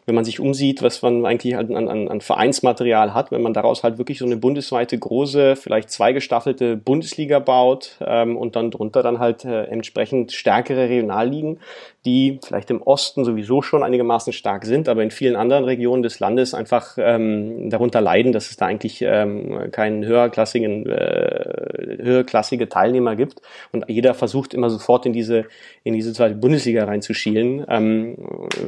wenn 0.05 0.15
man 0.15 0.25
sich 0.25 0.39
umsieht, 0.39 0.81
was 0.81 1.01
man 1.01 1.25
eigentlich 1.25 1.55
an, 1.55 1.75
an, 1.75 2.07
an 2.07 2.21
Vereinsmaterial 2.21 3.13
hat, 3.13 3.31
wenn 3.31 3.41
man 3.41 3.53
daraus 3.53 3.83
halt 3.83 3.97
wirklich 3.97 4.19
so 4.19 4.25
eine 4.25 4.37
bundesweite 4.37 4.97
große, 4.97 5.55
vielleicht 5.55 5.89
zweigestaffelte 5.89 6.75
Bundesliga 6.77 7.39
baut 7.39 7.97
ähm, 8.05 8.37
und 8.37 8.55
dann 8.55 8.71
drunter 8.71 9.03
dann 9.03 9.19
halt 9.19 9.45
äh, 9.45 9.63
entsprechend 9.65 10.31
stärkere 10.31 10.89
Regionalligen, 10.89 11.59
die 12.05 12.39
vielleicht 12.43 12.71
im 12.71 12.81
Osten 12.81 13.23
sowieso 13.25 13.61
schon 13.61 13.83
einigermaßen 13.83 14.33
stark 14.33 14.65
sind, 14.65 14.89
aber 14.89 15.03
in 15.03 15.11
vielen 15.11 15.35
anderen 15.35 15.65
Regionen 15.65 16.01
des 16.01 16.19
Landes 16.19 16.53
einfach 16.53 16.97
ähm, 16.97 17.69
darunter 17.69 18.01
leiden, 18.01 18.31
dass 18.31 18.49
es 18.49 18.57
da 18.57 18.65
eigentlich 18.65 19.01
ähm, 19.01 19.71
keinen 19.71 20.03
höherklassigen, 20.03 20.87
äh, 20.87 21.97
höherklassige 22.01 22.69
Teilnehmer 22.69 23.15
gibt 23.15 23.41
und 23.71 23.85
jeder 23.87 24.13
versucht 24.13 24.53
immer 24.53 24.69
sofort 24.69 25.05
in 25.05 25.13
diese 25.13 25.45
in 25.83 25.93
diese 25.93 26.13
zweite 26.13 26.35
Bundesliga 26.35 26.85
reinzuschielen, 26.85 27.65
ähm, 27.67 28.15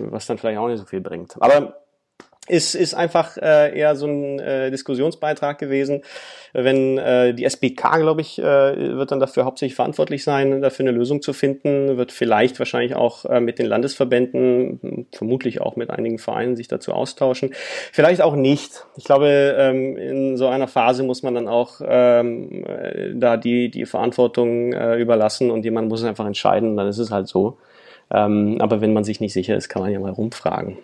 was 0.09 0.25
dann 0.25 0.37
vielleicht 0.37 0.57
auch 0.57 0.67
nicht 0.67 0.79
so 0.79 0.85
viel 0.85 1.01
bringt. 1.01 1.22
Aber 1.39 1.83
ist, 2.49 2.75
ist 2.75 2.93
einfach 2.93 3.37
äh, 3.37 3.77
eher 3.77 3.95
so 3.95 4.05
ein 4.05 4.37
äh, 4.39 4.69
Diskussionsbeitrag 4.69 5.57
gewesen. 5.59 6.01
Wenn 6.51 6.97
äh, 6.97 7.33
die 7.33 7.45
SBK, 7.45 7.99
glaube 7.99 8.19
ich, 8.19 8.37
äh, 8.37 8.43
wird 8.43 9.11
dann 9.11 9.21
dafür 9.21 9.45
hauptsächlich 9.45 9.75
verantwortlich 9.75 10.25
sein, 10.25 10.61
dafür 10.61 10.85
eine 10.85 10.91
Lösung 10.91 11.21
zu 11.21 11.31
finden, 11.31 11.95
wird 11.95 12.11
vielleicht 12.11 12.59
wahrscheinlich 12.59 12.95
auch 12.95 13.23
äh, 13.25 13.39
mit 13.39 13.59
den 13.59 13.65
Landesverbänden, 13.65 15.07
vermutlich 15.13 15.61
auch 15.61 15.77
mit 15.77 15.89
einigen 15.89 16.19
Vereinen 16.19 16.57
sich 16.57 16.67
dazu 16.67 16.91
austauschen. 16.91 17.51
Vielleicht 17.93 18.21
auch 18.21 18.35
nicht. 18.35 18.85
Ich 18.97 19.05
glaube, 19.05 19.55
ähm, 19.57 19.95
in 19.95 20.35
so 20.35 20.47
einer 20.47 20.67
Phase 20.67 21.03
muss 21.03 21.23
man 21.23 21.35
dann 21.35 21.47
auch 21.47 21.79
ähm, 21.85 22.65
äh, 22.65 23.13
da 23.15 23.37
die, 23.37 23.71
die 23.71 23.85
Verantwortung 23.85 24.73
äh, 24.73 24.97
überlassen 24.97 25.49
und 25.49 25.63
jemand 25.63 25.87
muss 25.87 26.01
es 26.01 26.07
einfach 26.07 26.25
entscheiden, 26.25 26.75
dann 26.75 26.89
ist 26.89 26.97
es 26.97 27.09
halt 27.09 27.29
so. 27.29 27.57
Ähm, 28.11 28.57
aber 28.59 28.81
wenn 28.81 28.91
man 28.91 29.05
sich 29.05 29.21
nicht 29.21 29.33
sicher 29.33 29.55
ist, 29.55 29.69
kann 29.69 29.81
man 29.81 29.91
ja 29.91 29.99
mal 30.01 30.11
rumfragen. 30.11 30.77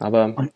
Aber 0.00 0.48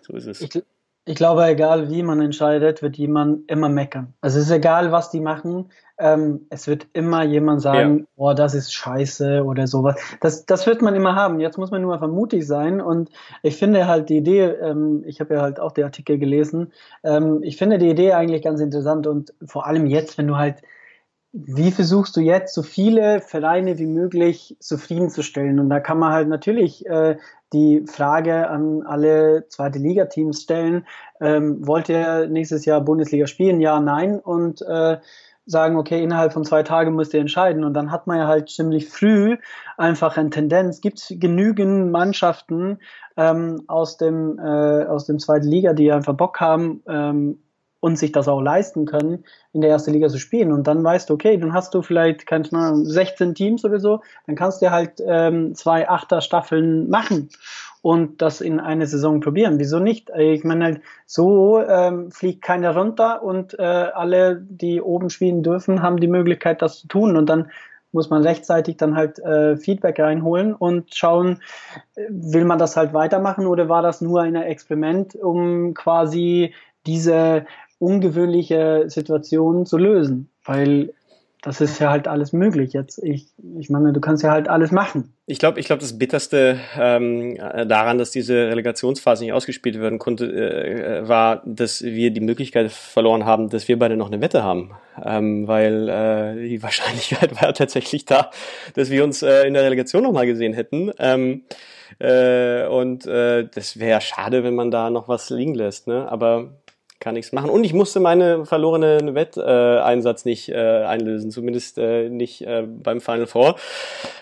so 0.00 0.14
ist 0.14 0.26
es. 0.26 0.40
Ich, 0.40 0.62
ich, 1.06 1.14
glaube, 1.14 1.44
egal 1.46 1.90
wie 1.90 2.02
man 2.02 2.20
entscheidet, 2.20 2.82
wird 2.82 2.96
jemand 2.96 3.50
immer 3.50 3.68
meckern. 3.68 4.14
Also 4.20 4.38
es 4.38 4.46
ist 4.46 4.50
egal, 4.52 4.92
was 4.92 5.10
die 5.10 5.20
machen. 5.20 5.70
Ähm, 5.98 6.46
es 6.50 6.66
wird 6.66 6.88
immer 6.92 7.22
jemand 7.22 7.62
sagen, 7.62 8.00
ja. 8.00 8.04
oh, 8.16 8.32
das 8.32 8.54
ist 8.54 8.72
scheiße 8.72 9.44
oder 9.44 9.66
sowas. 9.66 9.96
Das, 10.20 10.44
das 10.46 10.66
wird 10.66 10.82
man 10.82 10.94
immer 10.94 11.14
haben. 11.14 11.40
Jetzt 11.40 11.58
muss 11.58 11.70
man 11.70 11.82
nur 11.82 11.94
einfach 11.94 12.08
mutig 12.08 12.46
sein. 12.46 12.80
Und 12.80 13.10
ich 13.42 13.56
finde 13.56 13.86
halt 13.86 14.08
die 14.08 14.16
Idee, 14.16 14.44
ähm, 14.44 15.04
ich 15.06 15.20
habe 15.20 15.34
ja 15.34 15.42
halt 15.42 15.60
auch 15.60 15.72
die 15.72 15.84
Artikel 15.84 16.18
gelesen, 16.18 16.72
ähm, 17.04 17.40
ich 17.42 17.56
finde 17.56 17.78
die 17.78 17.90
Idee 17.90 18.12
eigentlich 18.12 18.42
ganz 18.42 18.60
interessant 18.60 19.06
und 19.06 19.34
vor 19.46 19.66
allem 19.66 19.86
jetzt, 19.86 20.18
wenn 20.18 20.26
du 20.26 20.36
halt 20.36 20.62
wie 21.34 21.72
versuchst 21.72 22.16
du 22.16 22.20
jetzt 22.20 22.54
so 22.54 22.62
viele 22.62 23.20
Vereine 23.20 23.76
wie 23.78 23.86
möglich 23.86 24.56
zufriedenzustellen? 24.60 25.58
Und 25.58 25.68
da 25.68 25.80
kann 25.80 25.98
man 25.98 26.12
halt 26.12 26.28
natürlich 26.28 26.86
äh, 26.86 27.16
die 27.54 27.84
Frage 27.86 28.48
an 28.48 28.82
alle 28.82 29.46
zweite 29.48 29.78
Liga-Teams 29.78 30.42
stellen, 30.42 30.86
ähm, 31.20 31.66
wollt 31.66 31.88
ihr 31.88 32.26
nächstes 32.26 32.64
Jahr 32.64 32.80
Bundesliga 32.82 33.26
spielen? 33.26 33.60
Ja, 33.60 33.80
nein. 33.80 34.18
Und 34.18 34.60
äh, 34.62 34.98
sagen, 35.46 35.76
okay, 35.76 36.02
innerhalb 36.02 36.32
von 36.32 36.44
zwei 36.44 36.62
Tagen 36.62 36.94
müsst 36.94 37.14
ihr 37.14 37.20
entscheiden. 37.20 37.64
Und 37.64 37.74
dann 37.74 37.90
hat 37.90 38.06
man 38.06 38.18
ja 38.18 38.26
halt 38.26 38.48
ziemlich 38.48 38.88
früh 38.88 39.36
einfach 39.76 40.16
eine 40.16 40.30
Tendenz. 40.30 40.80
Gibt 40.80 40.98
es 40.98 41.12
genügend 41.18 41.90
Mannschaften 41.90 42.78
ähm, 43.16 43.62
aus 43.66 43.96
dem 43.96 44.38
äh, 44.38 44.84
aus 44.84 45.06
dem 45.06 45.18
zweiten 45.18 45.46
Liga, 45.46 45.72
die 45.72 45.92
einfach 45.92 46.14
Bock 46.14 46.40
haben 46.40 46.82
ähm, 46.88 47.38
und 47.84 47.98
sich 47.98 48.12
das 48.12 48.28
auch 48.28 48.40
leisten 48.40 48.86
können, 48.86 49.24
in 49.52 49.60
der 49.60 49.68
ersten 49.68 49.92
Liga 49.92 50.08
zu 50.08 50.16
spielen. 50.16 50.52
Und 50.52 50.66
dann 50.66 50.82
weißt 50.82 51.10
du, 51.10 51.12
okay, 51.12 51.36
dann 51.36 51.52
hast 51.52 51.74
du 51.74 51.82
vielleicht, 51.82 52.24
keine 52.26 52.50
Ahnung, 52.52 52.86
16 52.86 53.34
Teams 53.34 53.62
oder 53.62 53.78
so, 53.78 54.00
dann 54.26 54.36
kannst 54.36 54.62
du 54.62 54.70
halt 54.70 55.02
ähm, 55.06 55.54
zwei 55.54 55.86
Achter-Staffeln 55.86 56.88
machen 56.88 57.28
und 57.82 58.22
das 58.22 58.40
in 58.40 58.58
eine 58.58 58.86
Saison 58.86 59.20
probieren. 59.20 59.58
Wieso 59.58 59.80
nicht? 59.80 60.08
Ich 60.16 60.44
meine, 60.44 60.64
halt, 60.64 60.80
so 61.04 61.60
ähm, 61.60 62.10
fliegt 62.10 62.40
keiner 62.40 62.74
runter 62.74 63.22
und 63.22 63.58
äh, 63.58 63.62
alle, 63.62 64.40
die 64.40 64.80
oben 64.80 65.10
spielen 65.10 65.42
dürfen, 65.42 65.82
haben 65.82 66.00
die 66.00 66.08
Möglichkeit, 66.08 66.62
das 66.62 66.78
zu 66.78 66.88
tun. 66.88 67.18
Und 67.18 67.26
dann 67.26 67.50
muss 67.92 68.08
man 68.08 68.22
rechtzeitig 68.22 68.78
dann 68.78 68.96
halt 68.96 69.18
äh, 69.18 69.58
Feedback 69.58 70.00
reinholen 70.00 70.54
und 70.54 70.94
schauen, 70.94 71.42
will 72.08 72.46
man 72.46 72.58
das 72.58 72.78
halt 72.78 72.94
weitermachen 72.94 73.46
oder 73.46 73.68
war 73.68 73.82
das 73.82 74.00
nur 74.00 74.22
ein 74.22 74.36
Experiment, 74.36 75.14
um 75.16 75.74
quasi 75.74 76.54
diese 76.86 77.46
ungewöhnliche 77.84 78.84
Situation 78.88 79.66
zu 79.66 79.78
lösen? 79.78 80.30
Weil 80.44 80.92
das 81.44 81.60
ist 81.60 81.78
ja 81.78 81.90
halt 81.90 82.08
alles 82.08 82.32
möglich. 82.32 82.72
Jetzt, 82.72 82.98
ich, 83.02 83.26
ich 83.58 83.68
meine, 83.68 83.92
du 83.92 84.00
kannst 84.00 84.22
ja 84.22 84.30
halt 84.30 84.48
alles 84.48 84.72
machen. 84.72 85.12
Ich 85.26 85.38
glaube, 85.38 85.60
ich 85.60 85.66
glaube, 85.66 85.80
das 85.80 85.98
Bitterste 85.98 86.58
ähm, 86.78 87.36
daran, 87.36 87.98
dass 87.98 88.12
diese 88.12 88.48
Relegationsphase 88.48 89.24
nicht 89.24 89.34
ausgespielt 89.34 89.78
werden 89.78 89.98
konnte, 89.98 90.24
äh, 90.24 91.06
war, 91.06 91.42
dass 91.44 91.82
wir 91.82 92.12
die 92.12 92.22
Möglichkeit 92.22 92.72
verloren 92.72 93.26
haben, 93.26 93.50
dass 93.50 93.68
wir 93.68 93.78
beide 93.78 93.98
noch 93.98 94.06
eine 94.06 94.22
Wette 94.22 94.42
haben, 94.42 94.70
ähm, 95.04 95.46
weil 95.46 95.88
äh, 95.90 96.48
die 96.48 96.62
Wahrscheinlichkeit 96.62 97.42
war 97.42 97.52
tatsächlich 97.52 98.06
da, 98.06 98.30
dass 98.74 98.88
wir 98.88 99.04
uns 99.04 99.22
äh, 99.22 99.46
in 99.46 99.52
der 99.52 99.64
Relegation 99.64 100.02
noch 100.02 100.12
mal 100.12 100.26
gesehen 100.26 100.54
hätten. 100.54 100.92
Ähm, 100.98 101.42
äh, 101.98 102.66
und 102.66 103.06
äh, 103.06 103.46
das 103.54 103.78
wäre 103.78 104.00
schade, 104.00 104.44
wenn 104.44 104.54
man 104.54 104.70
da 104.70 104.88
noch 104.88 105.08
was 105.08 105.28
liegen 105.28 105.54
lässt. 105.54 105.88
Ne? 105.88 106.10
Aber 106.10 106.54
kann 107.00 107.14
nichts 107.14 107.32
machen. 107.32 107.50
Und 107.50 107.64
ich 107.64 107.74
musste 107.74 108.00
meine 108.00 108.46
verlorene 108.46 109.14
Wetteinsatz 109.14 110.24
nicht 110.24 110.48
äh, 110.48 110.54
einlösen, 110.54 111.30
zumindest 111.30 111.78
äh, 111.78 112.08
nicht 112.08 112.42
äh, 112.42 112.62
beim 112.66 113.00
Final 113.00 113.26
Four, 113.26 113.56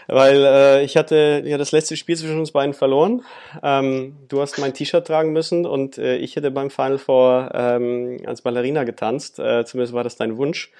weil 0.08 0.44
äh, 0.44 0.84
ich 0.84 0.96
hatte 0.96 1.42
ja 1.44 1.58
das 1.58 1.72
letzte 1.72 1.96
Spiel 1.96 2.16
zwischen 2.16 2.38
uns 2.38 2.52
beiden 2.52 2.74
verloren. 2.74 3.22
Ähm, 3.62 4.16
du 4.28 4.40
hast 4.40 4.58
mein 4.58 4.74
T-Shirt 4.74 5.06
tragen 5.06 5.32
müssen 5.32 5.66
und 5.66 5.98
äh, 5.98 6.16
ich 6.16 6.36
hätte 6.36 6.50
beim 6.50 6.70
Final 6.70 6.98
Four 6.98 7.50
ähm, 7.54 8.18
als 8.26 8.42
Ballerina 8.42 8.84
getanzt. 8.84 9.38
Äh, 9.38 9.64
zumindest 9.64 9.94
war 9.94 10.04
das 10.04 10.16
dein 10.16 10.36
Wunsch. 10.36 10.72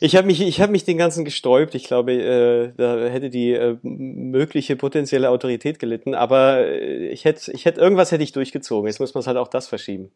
Ich 0.00 0.16
habe 0.16 0.26
mich, 0.26 0.40
ich 0.40 0.60
habe 0.60 0.72
mich 0.72 0.84
den 0.84 0.98
ganzen 0.98 1.24
gesträubt. 1.24 1.74
Ich 1.74 1.84
glaube, 1.84 2.12
äh, 2.12 2.72
da 2.76 3.06
hätte 3.06 3.30
die 3.30 3.52
äh, 3.52 3.76
mögliche 3.82 4.76
potenzielle 4.76 5.30
Autorität 5.30 5.78
gelitten. 5.78 6.14
Aber 6.14 6.58
äh, 6.58 7.08
ich 7.08 7.24
hätte, 7.24 7.52
ich 7.52 7.64
hätte 7.64 7.80
irgendwas 7.80 8.12
hätte 8.12 8.22
ich 8.22 8.32
durchgezogen. 8.32 8.86
Jetzt 8.86 9.00
muss 9.00 9.14
man 9.14 9.24
halt 9.24 9.36
auch 9.36 9.48
das 9.48 9.68
verschieben. 9.68 10.10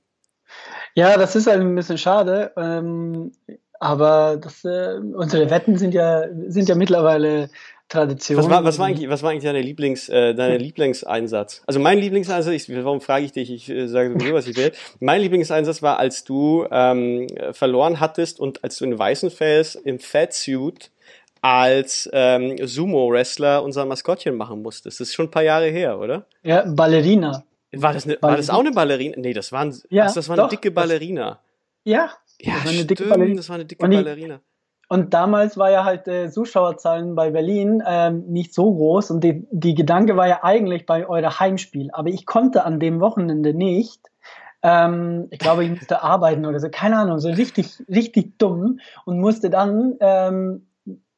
Ja, 0.94 1.16
das 1.16 1.37
ist 1.37 1.46
halt 1.46 1.61
ein 1.61 1.74
bisschen 1.74 1.98
schade. 1.98 2.53
Ähm, 2.57 3.33
aber 3.81 4.38
das, 4.42 4.64
äh, 4.64 4.98
unsere 5.14 5.51
Wetten 5.51 5.79
sind 5.79 5.94
ja, 5.94 6.24
sind 6.48 6.68
ja 6.68 6.74
mittlerweile 6.74 7.48
Tradition. 7.88 8.38
Was 8.38 8.51
war, 8.51 8.64
was 8.64 8.79
war 8.79 8.87
eigentlich, 8.87 9.09
was 9.09 9.22
war 9.22 9.31
eigentlich 9.31 9.44
deine 9.44 9.62
Lieblings, 9.62 10.09
äh, 10.09 10.35
deine. 10.35 10.59
Lieblingseinsatz? 10.59 11.62
Also 11.66 11.81
mein 11.81 11.98
Lieblingseinsatz, 11.98 12.53
ich, 12.53 12.85
warum 12.85 13.01
frage 13.01 13.24
ich 13.24 13.33
dich? 13.33 13.51
Ich 13.51 13.70
äh, 13.70 13.88
sage 13.88 14.12
sowieso, 14.12 14.35
was 14.35 14.46
ich 14.46 14.57
will. 14.57 14.72
Mein 15.01 15.22
Lieblingseinsatz 15.22 15.81
war, 15.81 15.98
als 15.98 16.24
du 16.24 16.66
ähm, 16.70 17.27
verloren 17.53 18.01
hattest 18.01 18.40
und 18.40 18.62
als 18.62 18.77
du 18.79 18.85
in 18.85 18.98
Weißenfels 18.98 19.77
im 19.77 19.98
Fatsuit 20.01 20.90
als 21.40 22.11
ähm, 22.12 22.57
Sumo-Wrestler 22.61 23.62
unser 23.62 23.85
Maskottchen 23.87 24.37
machen 24.37 24.61
musstest. 24.61 25.01
Das 25.01 25.09
ist 25.09 25.14
schon 25.14 25.27
ein 25.27 25.31
paar 25.31 25.44
Jahre 25.44 25.68
her, 25.68 25.98
oder? 25.98 26.27
Ja, 26.42 26.64
Ballerina. 26.66 27.44
War 27.72 27.92
das, 27.92 28.07
eine, 28.07 28.16
war 28.20 28.37
das 28.37 28.48
auch 28.48 28.61
eine 28.61 28.70
Ballerina? 28.70 29.16
Nee, 29.18 29.35
das, 29.35 29.52
waren, 29.52 29.74
ja, 29.90 30.07
was, 30.07 30.14
das 30.14 30.28
war 30.28 30.35
eine 30.35 30.44
doch, 30.44 30.48
dicke 30.48 30.70
Ballerina. 30.70 31.40
ja, 31.85 32.11
ja 32.40 32.54
das 32.54 32.64
war 32.64 32.72
eine 32.72 32.85
dicke 32.85 33.04
Ballerina. 33.04 33.37
Das 33.37 33.48
war 33.48 33.54
eine 33.57 33.64
dicke 33.66 33.85
und 33.85 33.90
Ballerina. 33.90 34.40
und 34.88 35.12
damals 35.12 35.59
war 35.59 35.70
ja 35.70 35.85
halt 35.85 36.09
äh, 36.09 36.31
Zuschauerzahlen 36.31 37.14
bei 37.14 37.31
Berlin 37.31 37.83
ähm, 37.87 38.24
nicht 38.28 38.54
so 38.54 38.74
groß 38.74 39.11
und 39.11 39.22
die, 39.22 39.46
die 39.50 39.74
Gedanke 39.74 40.16
war 40.16 40.26
ja 40.26 40.44
eigentlich 40.44 40.87
bei 40.87 41.07
eurem 41.07 41.38
Heimspiel. 41.38 41.90
Aber 41.92 42.09
ich 42.09 42.24
konnte 42.24 42.64
an 42.64 42.81
dem 42.81 43.00
Wochenende 43.00 43.52
nicht. 43.52 44.00
Ähm, 44.62 45.28
ich 45.31 45.38
glaube, 45.38 45.64
ich 45.64 45.70
musste 45.70 46.02
arbeiten 46.02 46.46
oder 46.46 46.61
so, 46.61 46.68
keine 46.70 46.98
Ahnung, 46.98 47.18
so 47.18 47.28
richtig, 47.28 47.83
richtig 47.87 48.38
dumm 48.38 48.81
und 49.04 49.20
musste 49.20 49.50
dann 49.50 49.96
ähm, 50.00 50.68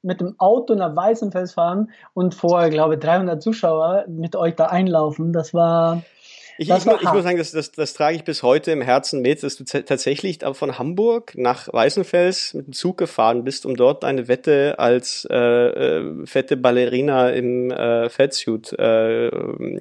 mit 0.03 0.21
dem 0.21 0.35
Auto 0.39 0.75
nach 0.75 0.97
Weißenfels 0.97 1.55
fahren 1.55 1.91
und 2.13 2.35
vor, 2.35 2.69
glaube 2.71 2.95
ich, 2.95 3.01
300 3.01 3.41
Zuschauer 3.41 4.07
mit 4.09 4.35
euch 4.35 4.57
da 4.57 4.67
einlaufen. 4.67 5.33
Das 5.33 5.55
war 5.55 6.03
ich, 6.61 6.69
ich, 6.69 6.77
ich, 6.77 6.85
muss 6.85 7.23
sagen, 7.23 7.39
das, 7.39 7.53
das, 7.53 7.73
das 7.73 7.95
trage 7.95 8.17
ich 8.17 8.25
bis 8.25 8.43
heute 8.43 8.71
im 8.71 8.83
Herzen 8.83 9.23
mit, 9.23 9.43
dass 9.43 9.57
du 9.57 9.65
tatsächlich 9.65 10.41
von 10.53 10.79
Hamburg 10.79 11.33
nach 11.35 11.73
Weißenfels 11.73 12.53
mit 12.53 12.67
dem 12.67 12.73
Zug 12.75 12.99
gefahren 12.99 13.45
bist, 13.45 13.65
um 13.65 13.77
dort 13.77 14.05
eine 14.05 14.29
Wette 14.29 14.79
als 14.79 15.27
äh, 15.31 15.37
äh, 15.39 16.27
fette 16.27 16.59
Ballerina 16.59 17.31
im 17.31 17.71
äh, 17.71 18.11
Fatsuit 18.11 18.75
äh, 18.75 19.31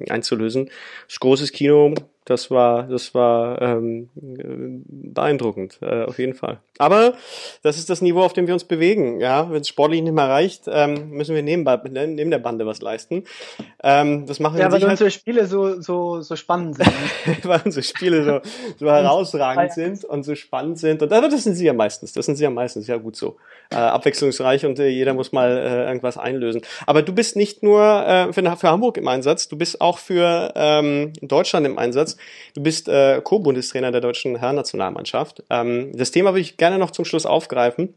einzulösen. 0.08 0.70
Das 1.06 1.20
großes 1.20 1.52
Kino, 1.52 1.92
das 2.30 2.48
war, 2.48 2.84
das 2.84 3.12
war 3.12 3.60
ähm, 3.60 4.08
beeindruckend, 4.14 5.78
äh, 5.82 6.04
auf 6.04 6.20
jeden 6.20 6.34
Fall. 6.34 6.60
Aber 6.78 7.14
das 7.62 7.76
ist 7.76 7.90
das 7.90 8.02
Niveau, 8.02 8.22
auf 8.22 8.32
dem 8.32 8.46
wir 8.46 8.54
uns 8.54 8.62
bewegen. 8.62 9.20
Ja, 9.20 9.50
wenn 9.50 9.60
es 9.60 9.68
sportlich 9.68 10.00
nicht 10.00 10.14
mehr 10.14 10.28
reicht, 10.28 10.62
ähm, 10.68 11.10
müssen 11.10 11.34
wir 11.34 11.42
neben, 11.42 11.64
neben 11.92 12.30
der 12.30 12.38
Bande 12.38 12.66
was 12.66 12.80
leisten. 12.80 13.24
Ähm, 13.82 14.26
das 14.26 14.38
machen 14.38 14.58
ja, 14.58 14.70
weil 14.70 14.84
unsere 14.84 15.10
Spiele 15.10 15.46
so 15.46 15.80
so 15.80 16.22
so 16.22 16.36
spannend 16.36 16.76
sind. 16.76 16.92
weil 17.44 17.60
unsere 17.64 17.82
Spiele 17.82 18.24
so, 18.24 18.40
so 18.78 18.86
herausragend 18.86 19.72
sind 19.72 20.04
und 20.04 20.22
so 20.22 20.36
spannend 20.36 20.78
sind. 20.78 21.02
Und 21.02 21.12
aber 21.12 21.28
das 21.28 21.42
sind 21.42 21.56
sie 21.56 21.66
ja 21.66 21.72
meistens. 21.72 22.12
Das 22.12 22.26
sind 22.26 22.36
sie 22.36 22.44
ja 22.44 22.50
meistens. 22.50 22.86
Ja 22.86 22.96
gut 22.96 23.16
so. 23.16 23.36
Äh, 23.70 23.76
abwechslungsreich 23.76 24.64
und 24.66 24.78
äh, 24.78 24.88
jeder 24.88 25.14
muss 25.14 25.32
mal 25.32 25.50
äh, 25.50 25.86
irgendwas 25.86 26.16
einlösen. 26.16 26.62
Aber 26.86 27.02
du 27.02 27.12
bist 27.12 27.36
nicht 27.36 27.62
nur 27.62 27.82
äh, 27.82 28.32
für, 28.32 28.42
für 28.56 28.68
Hamburg 28.68 28.96
im 28.96 29.08
Einsatz, 29.08 29.48
du 29.48 29.58
bist 29.58 29.80
auch 29.80 29.98
für 29.98 30.52
ähm, 30.54 31.12
Deutschland 31.20 31.66
im 31.66 31.78
Einsatz. 31.78 32.16
Du 32.54 32.62
bist 32.62 32.88
äh, 32.88 33.20
Co-Bundestrainer 33.22 33.92
der 33.92 34.00
deutschen 34.00 34.36
Herrennationalmannschaft. 34.36 35.42
Ähm, 35.50 35.92
das 35.94 36.10
Thema 36.10 36.30
würde 36.30 36.40
ich 36.40 36.56
gerne 36.56 36.78
noch 36.78 36.90
zum 36.90 37.04
Schluss 37.04 37.26
aufgreifen. 37.26 37.94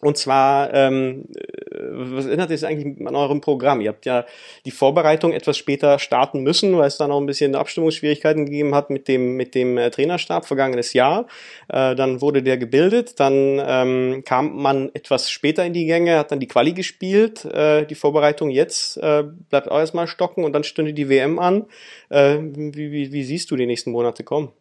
Und 0.00 0.18
zwar, 0.18 0.74
ähm, 0.74 1.24
äh, 1.34 1.44
was 1.92 2.26
erinnert 2.26 2.50
sich 2.50 2.66
eigentlich 2.66 3.06
an 3.06 3.14
eurem 3.14 3.40
Programm? 3.40 3.80
Ihr 3.80 3.88
habt 3.88 4.04
ja 4.04 4.26
die 4.66 4.70
Vorbereitung 4.70 5.32
etwas 5.32 5.56
später 5.56 5.98
starten 5.98 6.42
müssen, 6.42 6.76
weil 6.76 6.88
es 6.88 6.98
da 6.98 7.08
noch 7.08 7.18
ein 7.18 7.26
bisschen 7.26 7.54
Abstimmungsschwierigkeiten 7.54 8.44
gegeben 8.44 8.74
hat 8.74 8.90
mit 8.90 9.08
dem, 9.08 9.36
mit 9.36 9.54
dem 9.54 9.78
äh, 9.78 9.90
Trainerstab 9.90 10.46
vergangenes 10.46 10.92
Jahr. 10.92 11.26
Äh, 11.68 11.94
dann 11.94 12.20
wurde 12.20 12.42
der 12.42 12.58
gebildet, 12.58 13.18
dann 13.20 13.62
ähm, 13.66 14.22
kam 14.24 14.60
man 14.60 14.90
etwas 14.94 15.30
später 15.30 15.64
in 15.64 15.72
die 15.72 15.86
Gänge, 15.86 16.18
hat 16.18 16.32
dann 16.32 16.40
die 16.40 16.48
Quali 16.48 16.72
gespielt. 16.72 17.44
Äh, 17.44 17.86
die 17.86 17.94
Vorbereitung 17.94 18.50
jetzt 18.50 18.96
äh, 18.98 19.24
bleibt 19.48 19.70
auch 19.70 19.78
erstmal 19.78 20.06
stocken 20.06 20.44
und 20.44 20.52
dann 20.52 20.64
stünde 20.64 20.92
die 20.92 21.08
WM 21.08 21.38
an. 21.38 21.66
Äh, 22.10 22.38
wie, 22.40 22.92
wie, 22.92 23.12
wie 23.12 23.24
siehst 23.24 23.50
du 23.50 23.56
die 23.56 23.66
nächsten 23.66 23.90
Monate 23.90 24.24
kommen? 24.24 24.52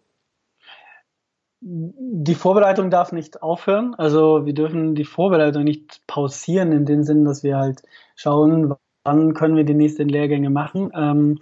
Die 1.65 2.35
Vorbereitung 2.35 2.89
darf 2.89 3.13
nicht 3.13 3.41
aufhören. 3.41 3.95
Also 3.95 4.45
wir 4.45 4.53
dürfen 4.53 4.95
die 4.95 5.05
Vorbereitung 5.05 5.63
nicht 5.63 6.01
pausieren 6.07 6.73
in 6.73 6.85
dem 6.85 7.03
Sinn, 7.03 7.23
dass 7.23 7.41
wir 7.43 7.57
halt 7.57 7.81
schauen, 8.15 8.73
wann 9.05 9.33
können 9.33 9.55
wir 9.55 9.63
die 9.63 9.73
nächsten 9.73 10.09
Lehrgänge 10.09 10.49
machen. 10.49 10.91
Ähm, 10.93 11.39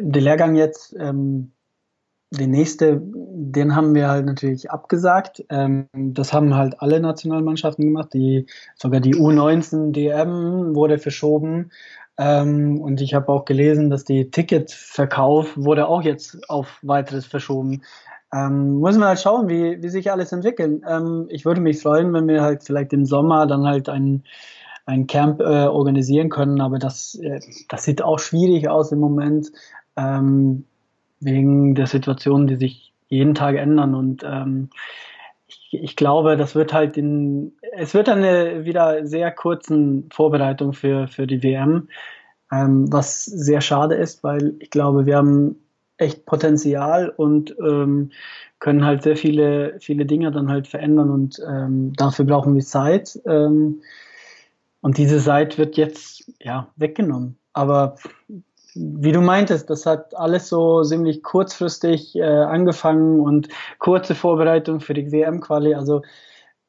der 0.00 0.22
Lehrgang 0.22 0.56
jetzt, 0.56 0.96
ähm, 0.98 1.52
den 2.30 2.50
nächste, 2.50 3.00
den 3.00 3.76
haben 3.76 3.94
wir 3.94 4.08
halt 4.08 4.26
natürlich 4.26 4.72
abgesagt. 4.72 5.44
Ähm, 5.50 5.86
das 5.92 6.32
haben 6.32 6.56
halt 6.56 6.80
alle 6.80 6.98
Nationalmannschaften 6.98 7.84
gemacht. 7.84 8.12
Die, 8.12 8.46
sogar 8.74 9.00
die 9.00 9.14
U19 9.14 9.92
DM 9.92 10.74
wurde 10.74 10.98
verschoben. 10.98 11.70
Ähm, 12.18 12.80
und 12.80 13.00
ich 13.00 13.14
habe 13.14 13.28
auch 13.28 13.44
gelesen, 13.44 13.88
dass 13.88 14.04
die 14.04 14.32
Ticketverkauf 14.32 15.56
wurde 15.56 15.86
auch 15.86 16.02
jetzt 16.02 16.48
auf 16.50 16.78
weiteres 16.82 17.26
verschoben. 17.26 17.82
Ähm, 18.34 18.76
muss 18.80 18.96
man 18.98 19.08
halt 19.08 19.20
schauen, 19.20 19.48
wie, 19.48 19.82
wie 19.82 19.88
sich 19.90 20.10
alles 20.10 20.32
entwickelt. 20.32 20.82
Ähm, 20.88 21.26
ich 21.30 21.44
würde 21.44 21.60
mich 21.60 21.80
freuen, 21.82 22.12
wenn 22.12 22.26
wir 22.28 22.42
halt 22.42 22.64
vielleicht 22.64 22.92
im 22.92 23.06
Sommer 23.06 23.46
dann 23.46 23.64
halt 23.66 23.88
ein, 23.88 24.24
ein 24.86 25.06
Camp 25.06 25.40
äh, 25.40 25.66
organisieren 25.66 26.30
können, 26.30 26.60
aber 26.60 26.78
das, 26.80 27.14
äh, 27.16 27.40
das 27.68 27.84
sieht 27.84 28.02
auch 28.02 28.18
schwierig 28.18 28.68
aus 28.68 28.92
im 28.92 29.00
Moment, 29.00 29.52
ähm, 29.96 30.64
wegen 31.20 31.74
der 31.76 31.86
Situation, 31.86 32.46
die 32.48 32.56
sich 32.56 32.92
jeden 33.08 33.34
Tag 33.34 33.56
ändern 33.56 33.94
und 33.94 34.24
ähm, 34.24 34.70
ich, 35.46 35.68
ich 35.72 35.96
glaube, 35.96 36.36
das 36.36 36.54
wird 36.54 36.72
halt 36.72 36.96
in, 36.96 37.52
es 37.72 37.94
wird 37.94 38.08
eine 38.08 38.64
wieder 38.64 39.06
sehr 39.06 39.30
kurzen 39.32 40.08
Vorbereitung 40.12 40.72
für, 40.72 41.08
für 41.08 41.26
die 41.26 41.42
WM. 41.42 41.88
ähm, 42.52 42.92
was 42.92 43.24
sehr 43.24 43.60
schade 43.60 43.94
ist, 43.96 44.24
weil 44.24 44.54
ich 44.60 44.70
glaube, 44.70 45.06
wir 45.06 45.16
haben 45.16 45.63
echt 45.96 46.26
Potenzial 46.26 47.08
und 47.08 47.54
ähm, 47.60 48.10
können 48.58 48.84
halt 48.84 49.02
sehr 49.02 49.16
viele, 49.16 49.78
viele 49.80 50.06
Dinge 50.06 50.30
dann 50.30 50.50
halt 50.50 50.66
verändern 50.66 51.10
und 51.10 51.40
ähm, 51.46 51.92
dafür 51.94 52.24
brauchen 52.24 52.54
wir 52.54 52.62
Zeit. 52.62 53.20
Ähm, 53.26 53.82
und 54.80 54.98
diese 54.98 55.18
Zeit 55.18 55.56
wird 55.56 55.76
jetzt 55.76 56.30
ja 56.40 56.68
weggenommen. 56.76 57.38
Aber 57.52 57.96
wie 58.74 59.12
du 59.12 59.20
meintest, 59.20 59.70
das 59.70 59.86
hat 59.86 60.16
alles 60.16 60.48
so 60.48 60.82
ziemlich 60.82 61.22
kurzfristig 61.22 62.16
äh, 62.16 62.22
angefangen 62.22 63.20
und 63.20 63.48
kurze 63.78 64.14
Vorbereitung 64.14 64.80
für 64.80 64.94
die 64.94 65.10
WM-Quali. 65.12 65.74
Also 65.74 66.02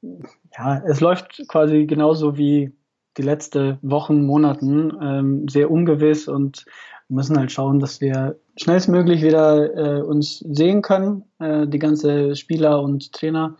ja, 0.01 0.81
es 0.85 1.01
läuft 1.01 1.47
quasi 1.47 1.85
genauso 1.85 2.38
wie 2.38 2.71
die 3.17 3.23
letzten 3.23 3.79
Wochen, 3.81 4.25
Monaten, 4.25 4.91
ähm, 5.01 5.47
sehr 5.47 5.71
ungewiss 5.71 6.27
und 6.27 6.65
müssen 7.07 7.38
halt 7.38 7.51
schauen, 7.51 7.79
dass 7.79 8.01
wir 8.01 8.38
schnellstmöglich 8.57 9.21
wieder 9.21 9.75
äh, 9.75 10.01
uns 10.01 10.39
sehen 10.39 10.81
können, 10.81 11.23
äh, 11.39 11.67
die 11.67 11.79
ganze 11.79 12.35
Spieler 12.35 12.81
und 12.81 13.11
Trainer. 13.11 13.57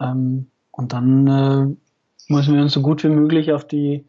Ähm, 0.00 0.46
und 0.70 0.92
dann 0.92 1.26
äh, 1.26 2.32
müssen 2.32 2.54
wir 2.54 2.62
uns 2.62 2.72
so 2.72 2.80
gut 2.80 3.04
wie 3.04 3.08
möglich 3.08 3.52
auf 3.52 3.66
die 3.66 4.06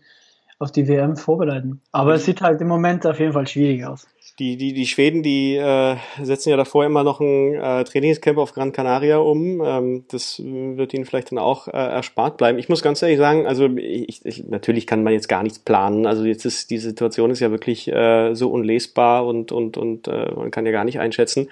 auf 0.62 0.72
die 0.72 0.88
WM 0.88 1.18
vorbereiten. 1.18 1.82
Aber 1.92 2.16
es 2.16 2.26
sieht 2.26 2.42
halt 2.42 2.62
im 2.62 2.68
Moment 2.68 3.06
auf 3.06 3.20
jeden 3.20 3.34
Fall 3.34 3.48
schwierig 3.48 3.86
aus. 3.86 4.08
Die, 4.40 4.56
die, 4.58 4.74
die 4.74 4.88
Schweden, 4.88 5.24
die 5.24 5.56
äh, 5.56 5.98
setzen 6.22 6.50
ja 6.50 6.58
davor 6.58 6.86
immer 6.86 7.04
noch 7.04 7.20
ein 7.20 7.54
äh, 7.56 7.84
Trainingscamp 7.84 8.38
auf 8.38 8.54
Gran 8.54 8.72
Canaria 8.72 9.18
um. 9.18 9.62
Ähm, 9.64 10.06
das 10.10 10.42
wird 10.44 10.94
ihnen 10.94 11.06
vielleicht 11.06 11.32
dann 11.32 11.40
auch 11.40 11.68
äh, 11.68 11.72
erspart 11.72 12.38
bleiben. 12.38 12.58
Ich 12.58 12.70
muss 12.70 12.82
ganz 12.82 13.02
ehrlich 13.02 13.18
sagen, 13.18 13.46
also 13.46 13.66
ich, 13.76 14.26
ich, 14.26 14.48
natürlich 14.48 14.88
kann 14.88 15.04
man 15.04 15.14
jetzt 15.14 15.28
gar 15.28 15.44
nichts 15.44 15.60
planen. 15.60 16.06
Also 16.06 16.24
jetzt 16.24 16.46
ist 16.46 16.70
die 16.70 16.78
Situation 16.78 17.30
ist 17.30 17.40
ja 17.40 17.52
wirklich 17.52 17.92
äh, 17.92 18.34
so 18.34 18.50
unlesbar 18.50 19.26
und, 19.26 19.52
und, 19.52 19.78
und 19.78 20.08
äh, 20.08 20.32
man 20.34 20.50
kann 20.50 20.66
ja 20.66 20.72
gar 20.72 20.86
nicht 20.86 21.00
einschätzen. 21.00 21.50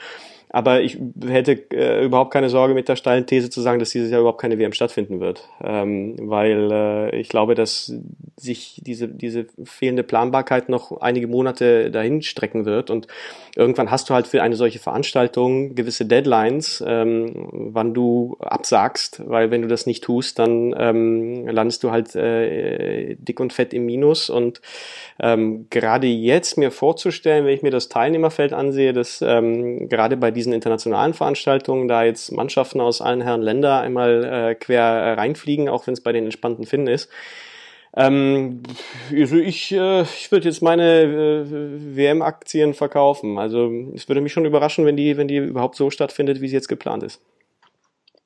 Aber 0.51 0.81
ich 0.81 0.97
hätte 1.27 1.51
äh, 1.71 2.03
überhaupt 2.03 2.33
keine 2.33 2.49
Sorge 2.49 2.73
mit 2.73 2.89
der 2.89 2.95
steilen 2.95 3.27
These 3.27 3.51
zu 3.51 3.62
sagen, 3.62 3.77
dass 3.79 3.91
dieses 3.91 4.09
Jahr 4.09 4.21
überhaupt 4.21 4.41
keine 4.41 4.57
WM 4.57 4.73
stattfinden 4.73 5.19
wird. 5.19 5.47
Ähm, 5.63 6.15
weil 6.19 6.71
äh, 6.71 7.19
ich 7.19 7.29
glaube, 7.29 7.53
dass 7.53 7.93
sich 8.35 8.81
diese, 8.83 9.07
diese 9.07 9.45
fehlende 9.63 10.01
Planbarkeit 10.01 10.67
noch 10.69 11.01
einige 11.01 11.27
Monate 11.27 11.91
dahin 11.91 12.23
strecken 12.23 12.65
wird. 12.65 12.89
Und 12.89 13.07
irgendwann 13.55 13.91
hast 13.91 14.09
du 14.09 14.15
halt 14.15 14.25
für 14.25 14.41
eine 14.41 14.55
solche 14.55 14.79
Veranstaltung 14.79 15.75
gewisse 15.75 16.05
Deadlines, 16.05 16.83
ähm, 16.85 17.49
wann 17.51 17.93
du 17.93 18.38
absagst, 18.39 19.21
weil 19.29 19.51
wenn 19.51 19.62
du 19.62 19.67
das 19.67 19.85
nicht 19.85 20.03
tust, 20.03 20.39
dann 20.39 20.73
ähm, 20.75 21.47
landest 21.47 21.83
du 21.83 21.91
halt 21.91 22.15
äh, 22.15 23.15
dick 23.19 23.39
und 23.39 23.53
fett 23.53 23.71
im 23.71 23.85
Minus. 23.85 24.31
Und 24.31 24.62
ähm, 25.19 25.67
gerade 25.69 26.07
jetzt 26.07 26.57
mir 26.57 26.71
vorzustellen, 26.71 27.45
wenn 27.45 27.53
ich 27.53 27.62
mir 27.62 27.71
das 27.71 27.89
Teilnehmerfeld 27.89 28.53
ansehe, 28.53 28.93
dass 28.93 29.21
ähm, 29.21 29.89
gerade 29.89 30.17
bei 30.17 30.31
diesen 30.39 30.54
internationalen 30.54 31.13
Veranstaltungen 31.13 31.88
da 31.88 32.04
jetzt 32.04 32.32
Mannschaften 32.32 32.80
aus 32.82 33.02
allen 33.02 33.21
Herren 33.21 33.41
Länder 33.41 33.82
einmal 33.82 34.23
äh, 34.23 34.56
quer 34.56 35.17
reinfliegen, 35.17 35.69
auch 35.69 35.86
wenn 35.86 35.93
es 35.93 36.02
bei 36.02 36.12
den 36.12 36.23
entspannten 36.23 36.65
Finnen 36.65 36.88
ist. 36.88 37.10
Ähm, 37.95 38.63
also 39.12 39.36
ich, 39.36 39.71
äh, 39.71 40.04
ich 40.04 40.32
würde 40.32 40.47
jetzt 40.47 40.62
meine 40.62 41.02
äh, 41.02 41.95
WM-Aktien 41.95 42.73
verkaufen. 42.73 43.38
Also 43.38 43.69
es 43.93 44.08
würde 44.08 44.21
mich 44.21 44.32
schon 44.32 44.45
überraschen, 44.45 44.86
wenn 44.86 44.95
die, 44.95 45.17
wenn 45.17 45.28
die 45.28 45.38
überhaupt 45.38 45.75
so 45.75 45.89
stattfindet, 45.89 46.41
wie 46.41 46.47
sie 46.47 46.56
jetzt 46.56 46.69
geplant 46.69 47.04
ist. 47.04 47.21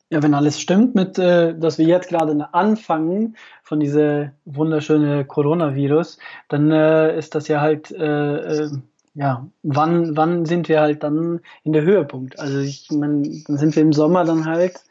Ja, 0.10 0.22
wenn 0.22 0.36
alles 0.36 0.62
stimmt, 0.62 0.94
mit, 0.94 1.18
äh, 1.18 1.58
dass 1.58 1.80
wir 1.80 1.88
jetzt 1.88 2.10
gerade 2.10 2.54
anfangen 2.54 3.36
von 3.64 3.80
dieser 3.80 4.34
wunderschöne 4.46 5.26
Coronavirus, 5.26 6.20
dann 6.50 6.70
äh, 6.70 7.18
ist 7.18 7.34
das 7.34 7.48
ja 7.48 7.62
halt, 7.62 7.90
äh, 7.90 8.36
äh, 8.36 8.70
ja, 9.16 9.48
wann, 9.62 10.18
wann 10.18 10.46
sind 10.46 10.70
wir 10.70 10.82
halt 10.82 11.04
dann 11.04 11.42
in 11.64 11.74
der 11.74 11.84
Höhepunkt? 11.84 12.40
Also 12.40 12.60
ich 12.60 12.90
meine, 12.92 13.22
dann 13.46 13.58
sind 13.58 13.76
wir 13.76 13.84
im 13.84 13.94
Sommer 13.94 14.26
dann 14.26 14.46
halt 14.46 14.84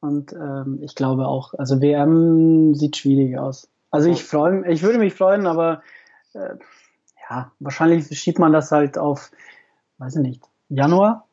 und 0.00 0.32
ähm, 0.32 0.80
ich 0.82 0.94
glaube 0.94 1.26
auch, 1.26 1.54
also 1.54 1.80
WM 1.80 2.74
sieht 2.74 2.96
schwierig 2.96 3.38
aus. 3.38 3.68
Also 3.90 4.10
ich 4.10 4.24
freue 4.24 4.68
ich 4.70 4.82
würde 4.82 4.98
mich 4.98 5.14
freuen, 5.14 5.46
aber 5.46 5.82
äh, 6.34 6.56
ja, 7.30 7.52
wahrscheinlich 7.58 8.06
schiebt 8.18 8.38
man 8.38 8.52
das 8.52 8.70
halt 8.70 8.98
auf, 8.98 9.30
weiß 9.98 10.16
ich 10.16 10.22
nicht, 10.22 10.44
Januar, 10.68 11.26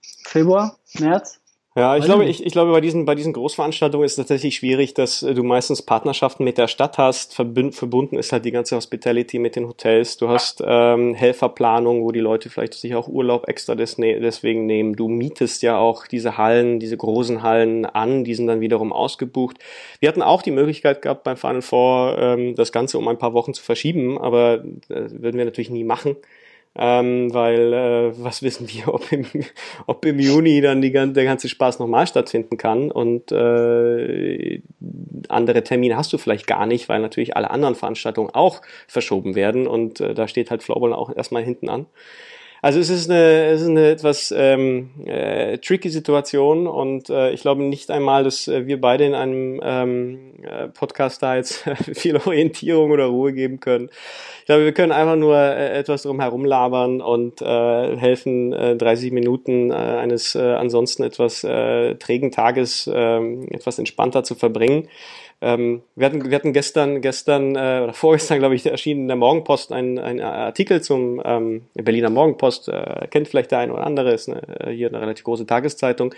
Februar, 0.00 0.78
März. 0.98 1.41
Ja, 1.74 1.96
ich 1.96 2.04
glaube, 2.04 2.26
ich, 2.26 2.44
ich 2.44 2.52
glaube, 2.52 2.70
bei 2.70 2.82
diesen, 2.82 3.06
bei 3.06 3.14
diesen 3.14 3.32
Großveranstaltungen 3.32 4.04
ist 4.04 4.12
es 4.12 4.16
tatsächlich 4.16 4.56
schwierig, 4.56 4.92
dass 4.92 5.22
äh, 5.22 5.32
du 5.32 5.42
meistens 5.42 5.80
Partnerschaften 5.80 6.44
mit 6.44 6.58
der 6.58 6.68
Stadt 6.68 6.98
hast. 6.98 7.34
Verbünd, 7.34 7.74
verbunden 7.74 8.18
ist 8.18 8.30
halt 8.30 8.44
die 8.44 8.50
ganze 8.50 8.76
Hospitality 8.76 9.38
mit 9.38 9.56
den 9.56 9.66
Hotels. 9.66 10.18
Du 10.18 10.28
hast 10.28 10.62
ähm, 10.66 11.14
Helferplanung, 11.14 12.02
wo 12.02 12.12
die 12.12 12.20
Leute 12.20 12.50
vielleicht 12.50 12.74
sich 12.74 12.94
auch 12.94 13.08
Urlaub 13.08 13.48
extra 13.48 13.74
des, 13.74 13.96
ne, 13.96 14.20
deswegen 14.20 14.66
nehmen. 14.66 14.96
Du 14.96 15.08
mietest 15.08 15.62
ja 15.62 15.78
auch 15.78 16.06
diese 16.06 16.36
Hallen, 16.36 16.78
diese 16.78 16.98
großen 16.98 17.42
Hallen 17.42 17.86
an, 17.86 18.22
die 18.24 18.34
sind 18.34 18.48
dann 18.48 18.60
wiederum 18.60 18.92
ausgebucht. 18.92 19.56
Wir 19.98 20.10
hatten 20.10 20.20
auch 20.20 20.42
die 20.42 20.50
Möglichkeit 20.50 21.00
gehabt 21.00 21.24
beim 21.24 21.38
Final 21.38 21.62
Four, 21.62 22.18
ähm, 22.18 22.54
das 22.54 22.72
Ganze 22.72 22.98
um 22.98 23.08
ein 23.08 23.16
paar 23.18 23.32
Wochen 23.32 23.54
zu 23.54 23.62
verschieben, 23.62 24.18
aber 24.18 24.62
äh, 24.90 25.08
würden 25.10 25.38
wir 25.38 25.46
natürlich 25.46 25.70
nie 25.70 25.84
machen 25.84 26.16
ähm, 26.74 27.32
weil 27.34 27.72
äh, 27.72 28.12
was 28.22 28.42
wissen 28.42 28.68
wir, 28.68 28.88
ob 28.94 29.12
im, 29.12 29.26
ob 29.86 30.04
im 30.04 30.18
Juni 30.18 30.60
dann 30.60 30.80
die, 30.80 30.92
der 30.92 31.24
ganze 31.24 31.48
Spaß 31.48 31.78
nochmal 31.78 32.06
stattfinden 32.06 32.56
kann 32.56 32.90
und 32.90 33.32
äh, 33.32 34.62
andere 35.28 35.62
Termine 35.62 35.96
hast 35.96 36.12
du 36.12 36.18
vielleicht 36.18 36.46
gar 36.46 36.66
nicht, 36.66 36.88
weil 36.88 37.00
natürlich 37.00 37.36
alle 37.36 37.50
anderen 37.50 37.74
Veranstaltungen 37.74 38.30
auch 38.30 38.62
verschoben 38.86 39.34
werden 39.34 39.66
und 39.66 40.00
äh, 40.00 40.14
da 40.14 40.28
steht 40.28 40.50
halt 40.50 40.62
Floorball 40.62 40.92
auch 40.92 41.14
erstmal 41.14 41.42
hinten 41.42 41.68
an. 41.68 41.86
Also 42.64 42.78
es 42.78 42.90
ist 42.90 43.10
eine, 43.10 43.46
es 43.46 43.60
ist 43.60 43.68
eine 43.68 43.88
etwas 43.88 44.32
ähm, 44.36 44.90
äh, 45.04 45.58
tricky 45.58 45.90
Situation 45.90 46.68
und 46.68 47.10
äh, 47.10 47.32
ich 47.32 47.40
glaube 47.40 47.64
nicht 47.64 47.90
einmal, 47.90 48.22
dass 48.22 48.46
äh, 48.46 48.68
wir 48.68 48.80
beide 48.80 49.04
in 49.04 49.16
einem 49.16 49.60
ähm, 49.64 50.34
äh, 50.44 50.68
Podcast 50.68 51.24
da 51.24 51.34
jetzt 51.34 51.64
viel 51.92 52.18
Orientierung 52.18 52.92
oder 52.92 53.06
Ruhe 53.06 53.32
geben 53.32 53.58
können. 53.58 53.90
Ich 54.38 54.46
glaube, 54.46 54.64
wir 54.64 54.72
können 54.72 54.92
einfach 54.92 55.16
nur 55.16 55.36
äh, 55.36 55.76
etwas 55.76 56.04
drum 56.04 56.20
herum 56.20 56.44
labern 56.44 57.00
und 57.00 57.42
äh, 57.42 57.96
helfen, 57.96 58.52
äh, 58.52 58.76
30 58.76 59.10
Minuten 59.10 59.72
äh, 59.72 59.74
eines 59.74 60.36
äh, 60.36 60.40
ansonsten 60.42 61.02
etwas 61.02 61.42
äh, 61.42 61.96
trägen 61.96 62.30
Tages 62.30 62.86
äh, 62.86 63.44
etwas 63.50 63.80
entspannter 63.80 64.22
zu 64.22 64.36
verbringen. 64.36 64.88
Ähm, 65.44 65.82
wir, 65.96 66.06
hatten, 66.06 66.30
wir 66.30 66.36
hatten 66.36 66.52
gestern, 66.52 67.00
gestern 67.00 67.56
äh, 67.56 67.80
oder 67.82 67.92
vorgestern, 67.92 68.38
glaube 68.38 68.54
ich, 68.54 68.64
erschienen 68.64 69.02
in 69.02 69.08
der 69.08 69.16
Morgenpost 69.16 69.72
ein, 69.72 69.98
ein 69.98 70.20
Artikel 70.20 70.80
zum 70.82 71.20
ähm, 71.24 71.62
Berliner 71.74 72.10
Morgenpost, 72.10 72.68
äh, 72.68 73.08
kennt 73.10 73.26
vielleicht 73.26 73.50
der 73.50 73.58
eine 73.58 73.72
oder 73.72 73.84
andere, 73.84 74.12
ist 74.12 74.28
eine, 74.28 74.40
äh, 74.60 74.70
hier 74.70 74.86
eine 74.86 75.00
relativ 75.00 75.24
große 75.24 75.44
Tageszeitung. 75.44 76.14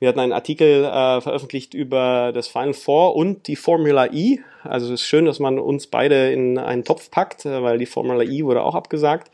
Wir 0.00 0.08
hatten 0.08 0.18
einen 0.18 0.32
Artikel 0.32 0.84
äh, 0.84 1.20
veröffentlicht 1.20 1.72
über 1.72 2.32
das 2.34 2.48
Final 2.48 2.74
Four 2.74 3.14
und 3.14 3.46
die 3.46 3.54
Formula 3.54 4.12
E. 4.12 4.40
Also 4.64 4.86
es 4.86 5.02
ist 5.02 5.06
schön, 5.06 5.26
dass 5.26 5.38
man 5.38 5.60
uns 5.60 5.86
beide 5.86 6.32
in 6.32 6.58
einen 6.58 6.82
Topf 6.82 7.12
packt, 7.12 7.46
äh, 7.46 7.62
weil 7.62 7.78
die 7.78 7.86
Formula 7.86 8.24
E 8.24 8.42
wurde 8.42 8.64
auch 8.64 8.74
abgesagt. 8.74 9.30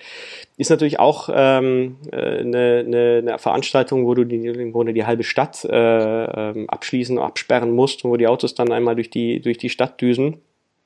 Ist 0.61 0.69
natürlich 0.69 1.01
auch 1.01 1.31
ähm, 1.33 1.97
äh, 2.13 2.41
eine, 2.41 2.85
eine, 2.87 3.17
eine 3.23 3.39
Veranstaltung, 3.39 4.05
wo 4.05 4.13
du 4.13 4.25
die, 4.25 4.75
wo 4.75 4.85
du 4.85 4.93
die 4.93 5.07
halbe 5.07 5.25
Stadt 5.25 5.65
äh, 5.65 5.71
ähm, 5.71 6.69
abschließen, 6.69 7.19
absperren 7.19 7.75
musst, 7.75 8.05
wo 8.05 8.15
die 8.19 8.27
Autos 8.27 8.55
dann 8.55 8.71
einmal 8.71 8.95
durch 8.95 9.09
die, 9.09 9.41
durch 9.41 9.57
die 9.57 9.71
Stadt 9.71 9.99
düsen. 10.03 10.43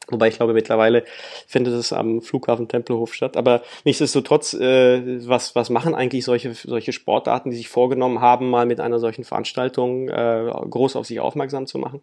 Wobei 0.07 0.29
ich 0.29 0.37
glaube, 0.37 0.53
mittlerweile 0.53 1.03
findet 1.49 1.75
es 1.75 1.93
am 1.93 2.23
Flughafen 2.23 2.69
Tempelhof 2.69 3.15
statt. 3.15 3.37
Aber 3.37 3.63
nichtsdestotrotz, 3.85 4.55
äh, 4.55 5.27
was, 5.27 5.57
was 5.57 5.71
machen 5.71 5.97
eigentlich 5.97 6.25
solche, 6.25 6.55
solche 6.55 6.93
Sportarten, 6.93 7.51
die 7.51 7.57
sich 7.57 7.69
vorgenommen 7.69 8.21
haben, 8.21 8.51
mal 8.51 8.67
mit 8.67 8.79
einer 8.79 9.01
solchen 9.01 9.25
Veranstaltung 9.25 10.09
äh, 10.09 10.53
groß 10.71 10.95
auf 10.95 11.07
sich 11.07 11.19
aufmerksam 11.19 11.67
zu 11.67 11.79
machen? 11.79 12.01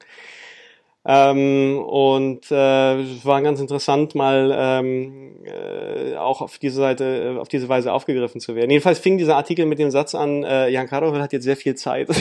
Ähm, 1.04 1.80
und 1.80 2.52
äh, 2.52 3.02
es 3.02 3.26
war 3.26 3.42
ganz 3.42 3.60
interessant, 3.60 4.14
mal 4.14 4.56
ähm, 4.56 5.44
äh, 5.46 6.16
auch 6.16 6.42
auf 6.42 6.60
diese 6.60 6.76
Seite, 6.76 7.38
auf 7.40 7.48
diese 7.48 7.68
Weise 7.70 7.92
aufgegriffen 7.92 8.40
zu 8.40 8.56
werden. 8.56 8.70
Jedenfalls 8.70 9.00
fing 9.00 9.18
dieser 9.18 9.36
Artikel 9.36 9.66
mit 9.66 9.80
dem 9.80 9.90
Satz 9.90 10.14
an, 10.14 10.44
äh, 10.44 10.70
Jan 10.70 10.88
Karol 10.88 11.20
hat 11.20 11.34
jetzt 11.34 11.44
sehr 11.44 11.58
viel 11.58 11.74
Zeit. 11.74 12.08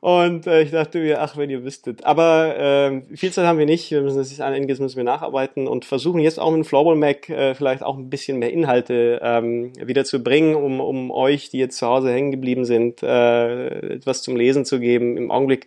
und 0.00 0.46
äh, 0.46 0.62
ich 0.62 0.70
dachte 0.70 1.00
mir, 1.00 1.20
ach, 1.20 1.36
wenn 1.36 1.50
ihr 1.50 1.62
wüsstet. 1.62 2.04
Aber 2.04 2.56
äh, 2.56 3.16
viel 3.16 3.32
Zeit 3.32 3.44
haben 3.44 3.58
wir 3.58 3.66
nicht. 3.66 3.90
Wir 3.90 4.00
müssen 4.00 4.16
das 4.16 4.32
ist 4.32 4.40
einiges 4.40 4.80
müssen 4.80 4.96
wir 4.96 5.04
nacharbeiten 5.04 5.68
und 5.68 5.84
versuchen 5.84 6.20
jetzt 6.20 6.40
auch 6.40 6.50
mit 6.50 6.62
dem 6.62 6.64
Floorball 6.64 6.96
Mac 6.96 7.28
äh, 7.28 7.54
vielleicht 7.54 7.82
auch 7.82 7.98
ein 7.98 8.08
bisschen 8.08 8.38
mehr 8.38 8.50
Inhalte 8.50 9.20
ähm, 9.22 9.74
wieder 9.76 10.06
zu 10.06 10.22
bringen, 10.22 10.54
um, 10.54 10.80
um 10.80 11.10
euch, 11.10 11.50
die 11.50 11.58
jetzt 11.58 11.76
zu 11.76 11.86
Hause 11.86 12.10
hängen 12.10 12.30
geblieben 12.30 12.64
sind, 12.64 13.02
äh, 13.02 13.96
etwas 13.96 14.22
zum 14.22 14.36
Lesen 14.36 14.64
zu 14.64 14.80
geben. 14.80 15.18
Im 15.18 15.30
Augenblick 15.30 15.66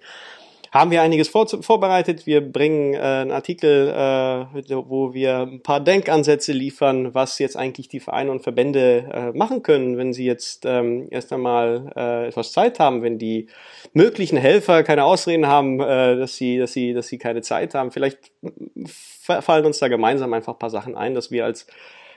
haben 0.74 0.90
wir 0.90 1.04
einiges 1.04 1.28
vor, 1.28 1.48
vorbereitet. 1.48 2.26
Wir 2.26 2.42
bringen 2.42 2.96
äh, 2.96 2.98
einen 2.98 3.32
Artikel, 3.32 3.90
äh, 3.90 4.76
wo 4.90 5.14
wir 5.14 5.42
ein 5.42 5.62
paar 5.62 5.80
Denkansätze 5.80 6.52
liefern, 6.52 7.14
was 7.14 7.38
jetzt 7.38 7.56
eigentlich 7.56 7.90
die 7.90 8.00
Vereine 8.00 8.32
und 8.32 8.42
Verbände 8.42 9.08
äh, 9.14 9.38
machen 9.38 9.62
können, 9.62 9.98
wenn 9.98 10.14
sie 10.14 10.26
jetzt 10.26 10.66
ähm, 10.66 11.08
erst 11.12 11.32
einmal 11.32 11.94
äh, 11.96 12.28
etwas 12.30 12.54
Zeit 12.54 12.80
haben, 12.80 13.04
wenn 13.04 13.20
die 13.20 13.48
möglichen 13.94 14.38
Helfer 14.38 14.82
keine 14.82 15.04
Ausreden 15.04 15.46
haben, 15.46 15.80
äh, 15.80 16.18
dass 16.18 16.38
sie, 16.38 16.58
dass 16.58 16.74
sie, 16.74 16.94
dass 16.94 17.08
sie 17.08 17.20
keine 17.20 17.42
Zeit 17.42 17.76
haben. 17.76 17.92
Vielleicht 17.92 18.32
fallen 19.22 19.66
uns 19.68 19.78
da 19.78 19.90
gemeinsam 19.90 20.34
einfach 20.34 20.54
ein 20.54 20.60
paar 20.60 20.72
Sachen 20.72 20.96
ein, 20.96 21.14
dass 21.14 21.30
wir 21.30 21.46
als 21.46 21.68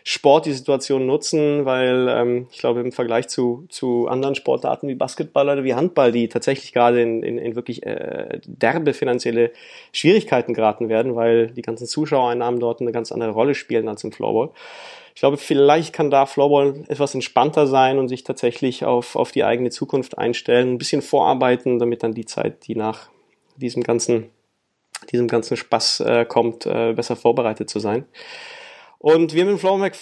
Sport 0.09 0.47
die 0.47 0.53
Situation 0.53 1.05
nutzen, 1.05 1.65
weil 1.65 2.07
ähm, 2.09 2.47
ich 2.53 2.59
glaube 2.59 2.79
im 2.79 2.93
Vergleich 2.93 3.27
zu, 3.27 3.67
zu 3.69 4.07
anderen 4.07 4.37
Sportarten 4.37 4.87
wie 4.87 4.95
Basketball 4.95 5.49
oder 5.49 5.65
wie 5.65 5.75
Handball, 5.75 6.13
die 6.13 6.29
tatsächlich 6.29 6.73
gerade 6.73 7.03
in, 7.03 7.25
in, 7.25 7.39
in 7.39 7.57
wirklich 7.57 7.85
äh, 7.85 8.39
derbe 8.47 8.95
finanzielle 8.95 9.51
Schwierigkeiten 9.91 10.55
geraten 10.55 10.89
werden, 10.89 11.17
weil 11.17 11.49
die 11.49 11.63
ganzen 11.63 11.89
Zuschauereinnahmen 11.89 12.61
dort 12.61 12.81
eine 12.81 12.93
ganz 12.93 13.11
andere 13.11 13.33
Rolle 13.33 13.57
spielen 13.57 13.89
als 13.89 14.05
im 14.05 14.13
Floorball. 14.13 14.51
Ich 15.17 15.21
glaube, 15.21 15.39
vielleicht 15.39 15.93
kann 15.93 16.13
da 16.13 16.27
Floorball 16.27 16.85
etwas 16.87 17.13
entspannter 17.13 17.67
sein 17.67 17.99
und 17.99 18.07
sich 18.07 18.23
tatsächlich 18.23 18.85
auf, 18.85 19.17
auf 19.17 19.33
die 19.33 19.43
eigene 19.43 19.71
Zukunft 19.71 20.19
einstellen, 20.19 20.75
ein 20.75 20.79
bisschen 20.79 21.03
vorarbeiten, 21.03 21.81
damit 21.81 22.05
dann 22.05 22.15
die 22.15 22.27
Zeit, 22.27 22.69
die 22.69 22.77
nach 22.77 23.09
diesem 23.57 23.83
ganzen, 23.83 24.31
diesem 25.11 25.27
ganzen 25.27 25.57
Spaß 25.57 25.99
äh, 26.01 26.25
kommt, 26.27 26.65
äh, 26.65 26.93
besser 26.93 27.17
vorbereitet 27.17 27.69
zu 27.69 27.81
sein. 27.81 28.05
Und 29.07 29.35
wir 29.35 29.45
mit 29.45 29.61
Flowmac 29.61 29.97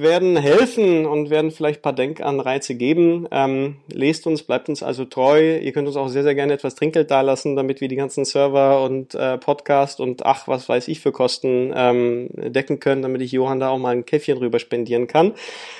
werden 0.00 0.36
helfen 0.36 1.06
und 1.06 1.30
werden 1.30 1.50
vielleicht 1.50 1.80
ein 1.80 1.82
paar 1.82 1.92
Denkanreize 1.92 2.74
geben. 2.74 3.26
Ähm, 3.30 3.76
lest 3.92 4.26
uns, 4.26 4.42
bleibt 4.42 4.68
uns 4.68 4.82
also 4.82 5.04
treu. 5.04 5.58
Ihr 5.58 5.72
könnt 5.72 5.86
uns 5.88 5.96
auch 5.96 6.08
sehr, 6.08 6.22
sehr 6.22 6.34
gerne 6.34 6.52
etwas 6.52 6.74
Trinkgeld 6.74 7.10
dalassen, 7.10 7.56
damit 7.56 7.80
wir 7.80 7.88
die 7.88 7.96
ganzen 7.96 8.24
Server 8.24 8.82
und 8.82 9.14
äh, 9.14 9.38
Podcast 9.38 10.00
und 10.00 10.24
ach, 10.24 10.48
was 10.48 10.68
weiß 10.68 10.88
ich 10.88 11.00
für 11.00 11.12
Kosten 11.12 11.72
ähm, 11.74 12.28
decken 12.32 12.80
können, 12.80 13.02
damit 13.02 13.22
ich 13.22 13.32
Johann 13.32 13.60
da 13.60 13.70
auch 13.70 13.78
mal 13.78 13.94
ein 13.94 14.06
Käffchen 14.06 14.38
rüber 14.38 14.58
spendieren 14.58 15.06
kann. 15.06 15.34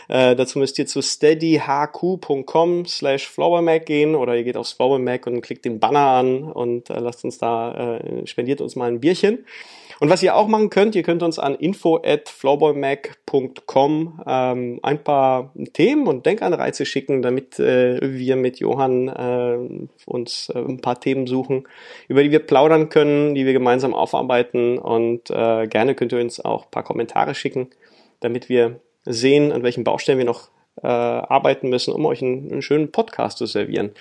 Äh, 0.09 0.37
dazu 0.37 0.59
müsst 0.59 0.79
ihr 0.79 0.87
zu 0.87 1.03
steadyhq.com 1.03 2.87
slash 2.87 3.29
flowermac 3.29 3.87
gehen 3.87 4.15
oder 4.15 4.37
ihr 4.37 4.45
geht 4.45 4.57
aufs 4.57 4.73
Flowermac 4.73 5.27
und 5.27 5.41
klickt 5.41 5.65
den 5.65 5.81
Banner 5.81 6.07
an 6.07 6.45
und 6.45 6.91
äh, 6.91 6.99
lasst 6.99 7.25
uns 7.25 7.39
da, 7.39 7.99
äh, 7.99 8.27
spendiert 8.27 8.61
uns 8.61 8.77
mal 8.77 8.89
ein 8.89 9.01
Bierchen. 9.01 9.45
Und 10.01 10.11
was 10.11 10.23
ihr 10.23 10.37
auch 10.37 10.47
machen 10.47 10.71
könnt, 10.71 10.95
ihr 10.95 11.03
könnt 11.03 11.23
uns 11.23 11.39
an 11.39 11.55
info 11.57 12.01
at 12.05 12.29
flowboymac.com 12.29 14.08
ähm, 14.27 14.81
ein 14.83 15.03
paar 15.03 15.53
Themen 15.73 16.07
und 16.07 16.27
Denkanreize 16.27 16.87
schicken, 16.87 17.23
damit 17.23 17.59
äh, 17.59 17.99
wir 18.03 18.37
mit 18.37 18.59
Johann 18.61 19.09
äh, 19.09 19.59
uns 20.07 20.51
äh, 20.55 20.59
ein 20.59 20.81
paar 20.81 21.01
Themen 21.01 21.27
suchen, 21.27 21.67
über 22.09 22.23
die 22.23 22.31
wir 22.31 22.41
plaudern 22.41 22.89
können, 22.89 23.35
die 23.35 23.47
wir 23.47 23.53
gemeinsam 23.53 23.95
aufarbeiten. 23.95 24.79
Und 24.79 25.31
äh, 25.31 25.67
gerne 25.67 25.95
könnt 25.95 26.13
ihr 26.13 26.21
uns 26.21 26.41
auch 26.41 26.65
ein 26.65 26.71
paar 26.71 26.85
Kommentare 26.85 27.35
schicken, 27.35 27.69
damit 28.21 28.49
wir 28.49 28.81
sehen, 29.05 29.53
an 29.53 29.63
welchen 29.63 29.85
Baustellen 29.85 30.19
wir 30.19 30.25
noch 30.25 30.49
äh, 30.83 30.87
arbeiten 30.87 31.69
müssen, 31.69 31.93
um 31.93 32.07
euch 32.07 32.23
einen, 32.23 32.51
einen 32.51 32.63
schönen 32.63 32.93
Podcast 32.93 33.39
zu 33.39 33.47
servieren. 33.47 33.93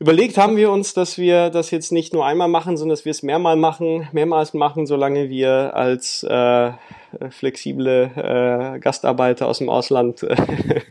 Überlegt 0.00 0.38
haben 0.38 0.56
wir 0.56 0.70
uns, 0.70 0.94
dass 0.94 1.18
wir 1.18 1.50
das 1.50 1.72
jetzt 1.72 1.90
nicht 1.90 2.12
nur 2.12 2.24
einmal 2.24 2.46
machen, 2.46 2.76
sondern 2.76 2.94
dass 2.94 3.04
wir 3.04 3.10
es 3.10 3.24
mehrmal 3.24 3.56
machen, 3.56 4.08
mehrmals 4.12 4.54
machen, 4.54 4.86
solange 4.86 5.28
wir 5.28 5.74
als 5.74 6.22
äh, 6.22 6.72
flexible 7.30 8.10
äh, 8.14 8.78
Gastarbeiter 8.78 9.48
aus 9.48 9.58
dem 9.58 9.68
Ausland 9.68 10.22
äh, 10.22 10.36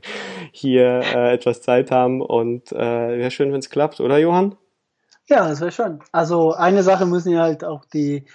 hier 0.51 1.01
äh, 1.15 1.33
etwas 1.33 1.61
Zeit 1.61 1.89
haben. 1.89 2.21
Und 2.21 2.73
äh, 2.73 3.17
wäre 3.17 3.31
schön, 3.31 3.53
wenn 3.53 3.59
es 3.59 3.69
klappt, 3.69 4.01
oder 4.01 4.17
Johann? 4.17 4.57
Ja, 5.29 5.47
das 5.47 5.61
wäre 5.61 5.71
schön. 5.71 5.99
Also 6.11 6.51
eine 6.53 6.83
Sache 6.83 7.05
müssen 7.05 7.31
ja 7.31 7.43
halt 7.43 7.63
auch 7.63 7.85
die 7.85 8.25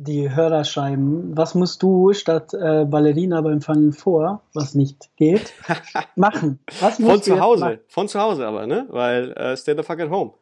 die 0.00 0.34
Hörer 0.34 0.64
schreiben, 0.64 1.36
was 1.36 1.54
musst 1.54 1.82
du 1.82 2.12
statt 2.12 2.54
äh, 2.54 2.84
Ballerina 2.84 3.40
beim 3.40 3.60
Fangen 3.60 3.92
vor, 3.92 4.42
was 4.54 4.74
nicht 4.74 5.10
geht, 5.16 5.52
machen? 6.16 6.60
Was 6.80 6.98
musst 6.98 7.12
von 7.12 7.22
zu 7.22 7.40
Hause, 7.40 7.80
von 7.88 8.08
zu 8.08 8.20
Hause 8.20 8.46
aber, 8.46 8.66
ne? 8.66 8.86
Weil 8.90 9.32
äh, 9.32 9.56
stay 9.56 9.74
the 9.76 9.82
fuck 9.82 9.98
at 10.00 10.10
home. 10.10 10.34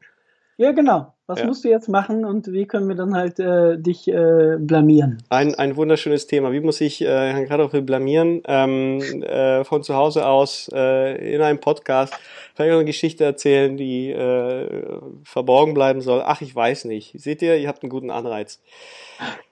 Ja, 0.58 0.72
genau. 0.72 1.14
Was 1.28 1.40
ja. 1.40 1.46
musst 1.46 1.64
du 1.64 1.68
jetzt 1.68 1.88
machen 1.88 2.24
und 2.24 2.52
wie 2.52 2.66
können 2.66 2.86
wir 2.86 2.94
dann 2.94 3.16
halt 3.16 3.40
äh, 3.40 3.76
dich 3.78 4.06
äh, 4.06 4.58
blamieren? 4.60 5.24
Ein, 5.28 5.56
ein 5.56 5.74
wunderschönes 5.74 6.28
Thema. 6.28 6.52
Wie 6.52 6.60
muss 6.60 6.80
ich 6.80 7.02
äh, 7.02 7.06
Herrn 7.06 7.46
Gradhoff 7.46 7.72
blamieren? 7.72 8.42
Ähm, 8.46 9.00
äh, 9.22 9.64
von 9.64 9.82
zu 9.82 9.96
Hause 9.96 10.24
aus 10.24 10.70
äh, 10.72 11.34
in 11.34 11.42
einem 11.42 11.58
Podcast 11.58 12.14
vielleicht 12.54 12.72
eine 12.72 12.84
Geschichte 12.84 13.24
erzählen, 13.24 13.76
die 13.76 14.10
äh, 14.10 14.98
verborgen 15.24 15.74
bleiben 15.74 16.00
soll. 16.00 16.22
Ach, 16.24 16.40
ich 16.40 16.54
weiß 16.54 16.86
nicht. 16.86 17.12
Seht 17.20 17.42
ihr, 17.42 17.56
ihr 17.56 17.68
habt 17.68 17.82
einen 17.82 17.90
guten 17.90 18.10
Anreiz. 18.10 18.60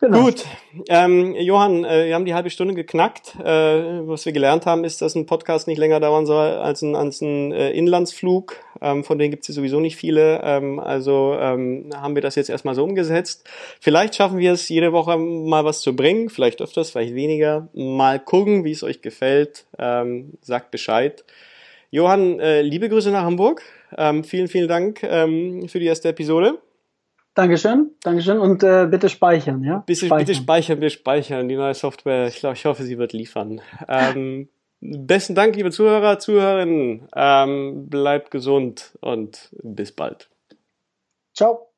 Genau. 0.00 0.24
Gut, 0.24 0.44
ähm, 0.88 1.34
Johann, 1.34 1.84
äh, 1.84 2.06
wir 2.06 2.14
haben 2.14 2.24
die 2.24 2.34
halbe 2.34 2.50
Stunde 2.50 2.74
geknackt. 2.74 3.34
Äh, 3.40 4.06
was 4.06 4.24
wir 4.26 4.32
gelernt 4.32 4.66
haben, 4.66 4.84
ist, 4.84 5.02
dass 5.02 5.14
ein 5.14 5.26
Podcast 5.26 5.66
nicht 5.66 5.78
länger 5.78 6.00
dauern 6.00 6.26
soll 6.26 6.52
als 6.52 6.82
ein, 6.82 6.94
als 6.94 7.20
ein 7.20 7.52
äh, 7.52 7.70
Inlandsflug. 7.70 8.56
Ähm, 8.80 9.04
von 9.04 9.18
denen 9.18 9.30
gibt 9.30 9.48
es 9.48 9.54
sowieso 9.54 9.80
nicht 9.80 9.96
viele. 9.96 10.40
Ähm, 10.42 10.78
also 10.80 11.34
ähm, 11.64 11.90
haben 11.94 12.14
wir 12.14 12.22
das 12.22 12.34
jetzt 12.34 12.50
erstmal 12.50 12.74
so 12.74 12.84
umgesetzt. 12.84 13.48
Vielleicht 13.80 14.14
schaffen 14.14 14.38
wir 14.38 14.52
es, 14.52 14.68
jede 14.68 14.92
Woche 14.92 15.16
mal 15.18 15.64
was 15.64 15.80
zu 15.80 15.96
bringen. 15.96 16.28
Vielleicht 16.28 16.60
öfters, 16.60 16.90
vielleicht 16.90 17.14
weniger. 17.14 17.68
Mal 17.74 18.20
gucken, 18.20 18.64
wie 18.64 18.72
es 18.72 18.82
euch 18.82 19.02
gefällt. 19.02 19.66
Ähm, 19.78 20.34
sagt 20.40 20.70
Bescheid. 20.70 21.24
Johann, 21.90 22.40
äh, 22.40 22.62
liebe 22.62 22.88
Grüße 22.88 23.10
nach 23.10 23.22
Hamburg. 23.22 23.62
Ähm, 23.96 24.24
vielen, 24.24 24.48
vielen 24.48 24.68
Dank 24.68 25.02
ähm, 25.02 25.68
für 25.68 25.78
die 25.78 25.86
erste 25.86 26.08
Episode. 26.08 26.58
Dankeschön, 27.34 27.90
Dankeschön 28.02 28.38
und 28.38 28.62
äh, 28.62 28.86
bitte 28.88 29.08
speichern, 29.08 29.62
ja? 29.64 29.82
Bitte 29.86 30.06
speichern. 30.06 30.18
bitte 30.18 30.34
speichern, 30.38 30.80
bitte 30.80 30.90
speichern. 30.90 31.48
Die 31.48 31.56
neue 31.56 31.74
Software, 31.74 32.28
ich 32.28 32.36
glaube, 32.36 32.54
ich 32.54 32.64
hoffe, 32.64 32.84
sie 32.84 32.96
wird 32.96 33.12
liefern. 33.12 33.60
Ähm, 33.88 34.48
besten 34.80 35.34
Dank, 35.34 35.56
liebe 35.56 35.72
Zuhörer, 35.72 36.20
Zuhörerinnen. 36.20 37.08
Ähm, 37.16 37.88
bleibt 37.88 38.30
gesund 38.30 38.96
und 39.00 39.50
bis 39.62 39.90
bald. 39.90 40.28
Ciao. 41.34 41.73